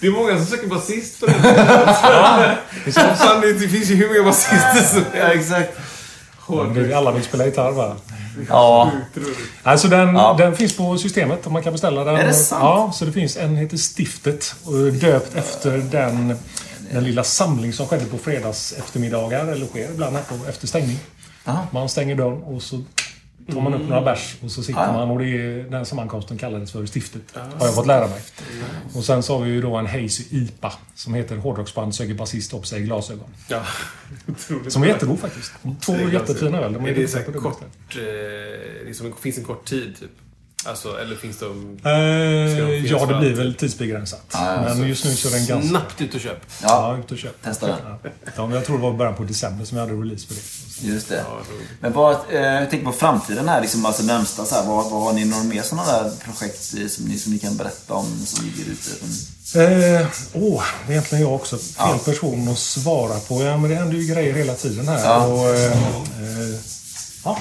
[0.01, 1.26] Det är många som söker basist för
[2.86, 2.93] det.
[3.16, 5.78] Fan, det, det finns ju hur många basister som Ja, exakt.
[6.55, 7.96] Är- Alla vill spela gitarr va?
[8.49, 8.90] Ja.
[9.62, 10.34] Alltså den, Ja.
[10.38, 12.16] den finns på systemet och man kan beställa den.
[12.16, 12.62] Är det sant?
[12.64, 16.38] Ja, så det finns en heter Stiftet och döpt efter den,
[16.92, 20.99] den lilla samling som skedde på fredags eftermiddagar eller sker ibland här på efter stängning.
[21.44, 21.66] Aha.
[21.70, 22.82] Man stänger dörren och så
[23.53, 26.72] tar man upp några bärs och så sitter man och det är, den sammankomsten kallades
[26.72, 27.22] för Stiftet.
[27.59, 28.20] Har jag fått lära mig.
[28.94, 32.55] Och sen så har vi ju då en Hazy IPA som heter Hårdrocksband söker basist
[32.55, 33.28] upp sig glasögon.
[33.49, 33.62] Ja.
[34.68, 35.53] Som är jättegod faktiskt.
[35.80, 36.72] Två jättefina öl.
[36.72, 37.61] De Är det så kort...
[37.94, 38.01] det.
[38.01, 40.11] Eh, liksom, finns en kort tid, typ?
[40.64, 41.78] Alltså, eller finns de...
[41.84, 41.90] Eh,
[42.56, 44.26] de ja, det blir väl tidsbegränsat.
[44.32, 45.68] Ja, ja, men just nu så är den ganska...
[45.68, 46.38] Snabbt ut och köp.
[46.62, 47.42] Ja, Ja, ut och köp.
[47.42, 47.76] testa den.
[48.02, 48.11] Ja.
[48.36, 50.40] Ja, jag tror det var början på december som vi hade release för det.
[50.92, 51.16] Just det.
[51.16, 51.38] Ja.
[51.80, 55.02] Men vad, eh, jag tänker på framtiden här, liksom, alltså närmsta så här, vad, vad
[55.02, 58.26] har ni några mer sådana där projekt eh, som ni, som ni kan berätta om
[58.26, 58.90] som ligger ute?
[59.54, 63.42] Eh, åh, det är egentligen jag också fel person att svara på.
[63.42, 65.04] Ja, men det händer ju grejer hela tiden här.
[65.04, 65.26] Ja.
[65.26, 66.59] Och, eh, eh,
[67.24, 67.38] ja.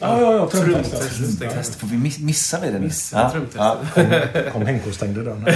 [0.00, 0.50] Ja, ja, ja.
[0.50, 0.92] Trumtest.
[0.92, 1.26] ja.
[1.48, 1.74] Trumtest.
[1.74, 2.86] Får vi miss, missar vi det nu?
[2.86, 3.94] Missade trumtestet.
[4.44, 5.46] Kom, kom Henke och stängde dörren.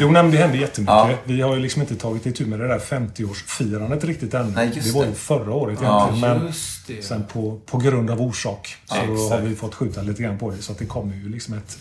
[0.00, 0.94] Jo, nej, det hände jättemycket.
[0.94, 1.10] Ja.
[1.24, 4.52] Vi har ju liksom inte tagit itu med det där 50-årsfirandet riktigt än.
[4.56, 6.36] Nej, det var ju förra året Ja, egentligen.
[6.38, 7.02] men Just det.
[7.02, 8.94] sen på, på grund av orsak så
[9.30, 10.62] har vi fått skjuta lite grann på det.
[10.62, 11.78] Så att det kommer ju liksom ett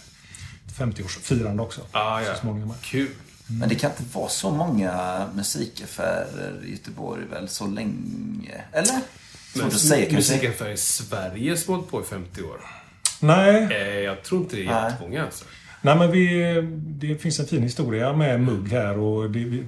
[0.78, 1.82] 50-årsfirande också.
[1.92, 2.34] Ah, ja.
[2.36, 2.74] Så småningom.
[2.82, 3.08] Kul.
[3.60, 8.62] Men det kan inte vara så många musikaffärer i Göteborg väl så länge?
[8.72, 9.00] Eller?
[9.54, 10.34] Svårt att säga kanske.
[10.34, 12.62] Musikaffärer i Sverige som hållit på i 50 år.
[13.20, 15.46] Nej, Eh, jag tror inte det är jättemånga alltså.
[15.82, 19.64] Nej, men vi, det finns en fin historia med mugg här och det,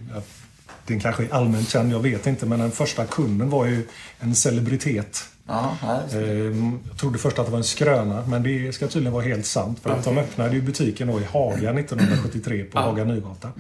[0.87, 2.45] den kanske är allmänt känd, jag vet inte.
[2.45, 3.87] Men den första kunden var ju
[4.19, 5.25] en celebritet.
[5.47, 5.77] Ja.
[6.13, 9.45] Ehm, Jag trodde först att det var en skröna, men det ska tydligen vara helt
[9.45, 9.79] sant.
[9.83, 13.51] För att de öppnade ju butiken då i Haga 1973 på Haga Nygata.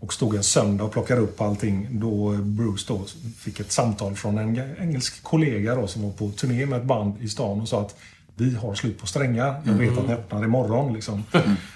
[0.00, 3.04] Och stod en söndag och plockade upp allting då Bruce då
[3.36, 7.22] fick ett samtal från en engelsk kollega då som var på turné med ett band
[7.22, 7.96] i stan och sa att
[8.34, 9.62] vi har slut på strängar.
[9.64, 10.92] Jag vet att ni öppnar imorgon.
[10.92, 11.24] Liksom.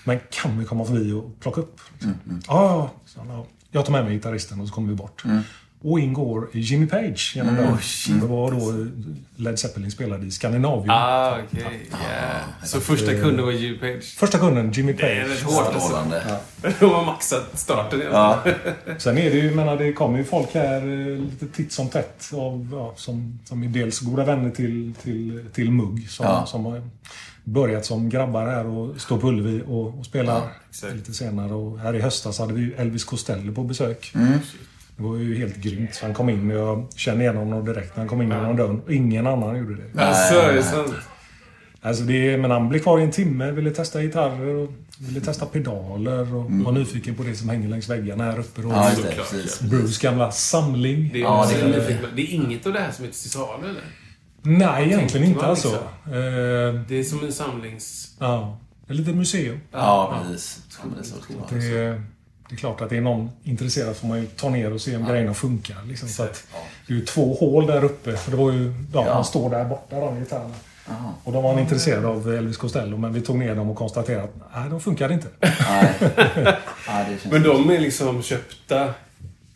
[0.05, 1.81] Men kan vi komma förbi och plocka upp?
[1.93, 2.15] Liksom.
[2.47, 3.47] Ja, sa han, ja.
[3.71, 5.25] Jag tar med mig gitarristen och så kommer vi bort.
[5.83, 7.79] Och in går Jimmy Page genom dörren.
[8.21, 8.87] Det var då
[9.37, 10.91] Led Zeppelin spelade i Skandinavien.
[10.91, 11.89] Ah, okej.
[11.91, 12.43] Yeah.
[12.65, 14.05] Så första kunden var Jimmy Page.
[14.19, 15.31] Första kunden, Jimmy Det är Page.
[15.33, 16.05] rätt hårt alltså.
[16.81, 18.43] De har maxat starten Ja.
[18.99, 22.31] Sen är det ju, menar, det kommer ju folk här eh, lite titt som tätt.
[22.35, 26.11] Av, ja, som, som är dels goda vänner till, till, till Mugg.
[26.11, 26.47] Som, Ja.
[26.47, 26.83] som har
[27.45, 30.95] börjat som grabbar här och står på Ullevi och, och spelar exakt.
[30.95, 31.53] lite senare.
[31.55, 34.13] Och här i höstas hade vi ju Elvis Costello på besök.
[35.01, 35.95] Det var ju helt grymt.
[35.95, 38.57] Så han kom in och jag kände igen honom direkt när han kom in genom
[38.57, 38.81] dörren.
[38.81, 40.03] Och ingen annan gjorde det.
[40.05, 40.95] Alltså, är det sant?
[41.83, 45.47] Alltså det, men han blev kvar i en timme, ville testa gitarrer och ville testa
[45.47, 48.63] pedaler och var nyfiken på det som hänger längs väggarna här uppe.
[48.63, 48.69] Då.
[48.69, 49.69] Ja, det.
[49.71, 51.11] Bruce gamla samling.
[51.13, 52.23] Det är, Ja, det det, är det.
[52.23, 53.83] är inget av det här som är till salu, eller?
[54.43, 55.69] Nej, egentligen inte man alltså.
[55.69, 56.13] liksom.
[56.13, 58.17] Eh, Det är som en samlings...
[58.19, 59.61] ja, ett litet museum.
[59.73, 60.63] Ja, precis.
[60.83, 61.51] Ja, det är så klart.
[62.51, 64.97] Det, är- klart att det är någon intresserad får man ju ta ner och se
[64.97, 65.77] om grejerna funkar.
[65.89, 66.09] Liksom.
[66.09, 66.45] Så att,
[66.87, 68.17] det är ju två hål där uppe.
[68.17, 69.15] För det var ju, ja, Ja.
[69.15, 70.55] Han står där borta, de gitarrerna.
[71.25, 74.35] Och de var intresserade av Elvis Costello, men vi tog ner dem och konstaterade att
[74.55, 75.29] nej, de funkade inte.
[75.41, 75.95] Nej.
[76.87, 78.95] Ja, det känns Men de är liksom köpta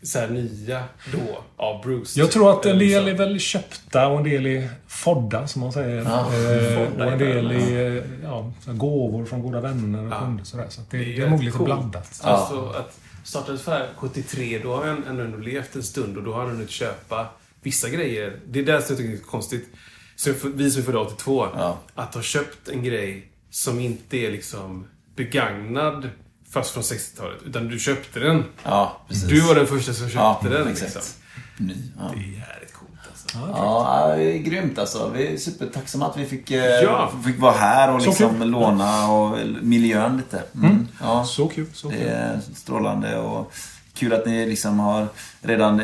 [0.05, 2.21] så här nya då av Bruce.
[2.21, 5.73] Jag tror att en del är väl köpta och en del är fodda, som man
[5.73, 5.99] säger.
[5.99, 10.45] eh, och en del är ja, så här gåvor från goda vänner och kunder.
[10.45, 10.67] Sådär.
[10.69, 12.21] Så att det, det är, nog lite blandat.
[12.23, 16.33] Alltså att starta en affär 73, då har han ändå levt en stund och då
[16.33, 17.27] har han hunnit köpa
[17.63, 18.37] vissa grejer.
[18.47, 19.69] Det är det som jag tycker är konstigt.
[20.17, 21.79] Så vi som är födda 82, Ja.
[21.95, 24.87] att ha köpt en grej som inte är liksom
[25.17, 26.09] begagnad
[26.55, 27.43] fast från 60-talet.
[27.47, 28.45] Utan du köpte den.
[28.65, 29.25] Ja, precis.
[29.29, 30.69] Du var den första som köpte ja, den.
[30.69, 30.95] exakt.
[30.95, 31.13] Liksom.
[31.57, 31.75] Ny.
[31.99, 32.03] Ja.
[32.15, 33.39] Det är jävligt coolt alltså.
[33.39, 35.11] Ja, ja, det är grymt alltså.
[35.15, 37.13] Vi är supertacksamma att vi fick, eh, Ja.
[37.27, 38.51] fick vara här och Så liksom kul.
[38.51, 40.43] låna och miljön lite.
[40.55, 40.89] Mm.
[41.03, 41.67] Ja, Så kul.
[41.75, 42.07] Så det kul.
[42.07, 43.53] är strålande och
[43.95, 45.07] kul att ni liksom har
[45.43, 45.83] redan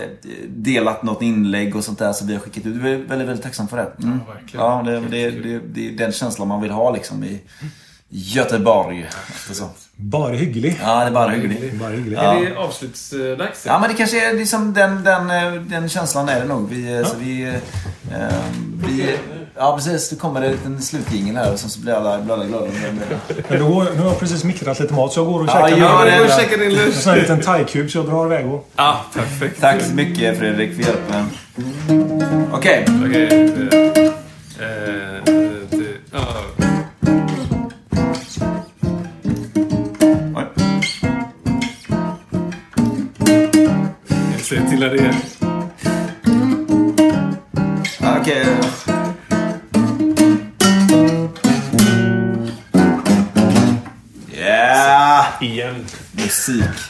[0.48, 2.76] delat något inlägg och sånt där som vi har skickat ut.
[2.76, 3.92] Vi är väldigt, väldigt tacksamma för det.
[4.04, 4.20] Mm.
[4.26, 4.66] Ja, verkligen.
[4.66, 7.40] Ja, det, det, det, det är den känslan man vill ha liksom i
[8.12, 9.06] Göteborg.
[9.96, 10.80] Bara hygglig.
[10.82, 11.74] Ja, det är bara hyggligt.
[11.74, 12.16] Bara hygglig.
[12.16, 12.40] Ja.
[12.40, 13.66] Är det avslutsdags?
[13.66, 16.68] Ja, men det kanske är liksom den, den, eh, den känslan är det nog.
[16.70, 17.54] Vi, eh, så vi, eh,
[18.24, 18.34] eh,
[18.86, 19.16] vi,
[19.56, 20.08] ja, precis.
[20.08, 22.66] Det kommer en liten slutjingel här och sen så blir alla, blir alla glada.
[23.48, 25.68] Men då, nu har jag precis mikrat lite mat så jag går och Ja, käkar
[25.76, 26.24] gör Ja, det.
[26.24, 26.94] det käka din en lunch.
[26.94, 28.68] sån här liten thaikub så jag drar iväg och...
[28.76, 29.60] Ja, perfekt.
[29.60, 31.30] Tack så mycket Fredrik för hjälpen.
[32.52, 32.84] Okej.
[33.06, 33.24] Okej.
[33.24, 35.39] eh, eh, det-
[44.80, 45.14] När det
[48.00, 48.46] Okej.
[54.32, 55.26] Yeah!
[55.40, 55.86] Igen.
[56.12, 56.89] Musiksnack.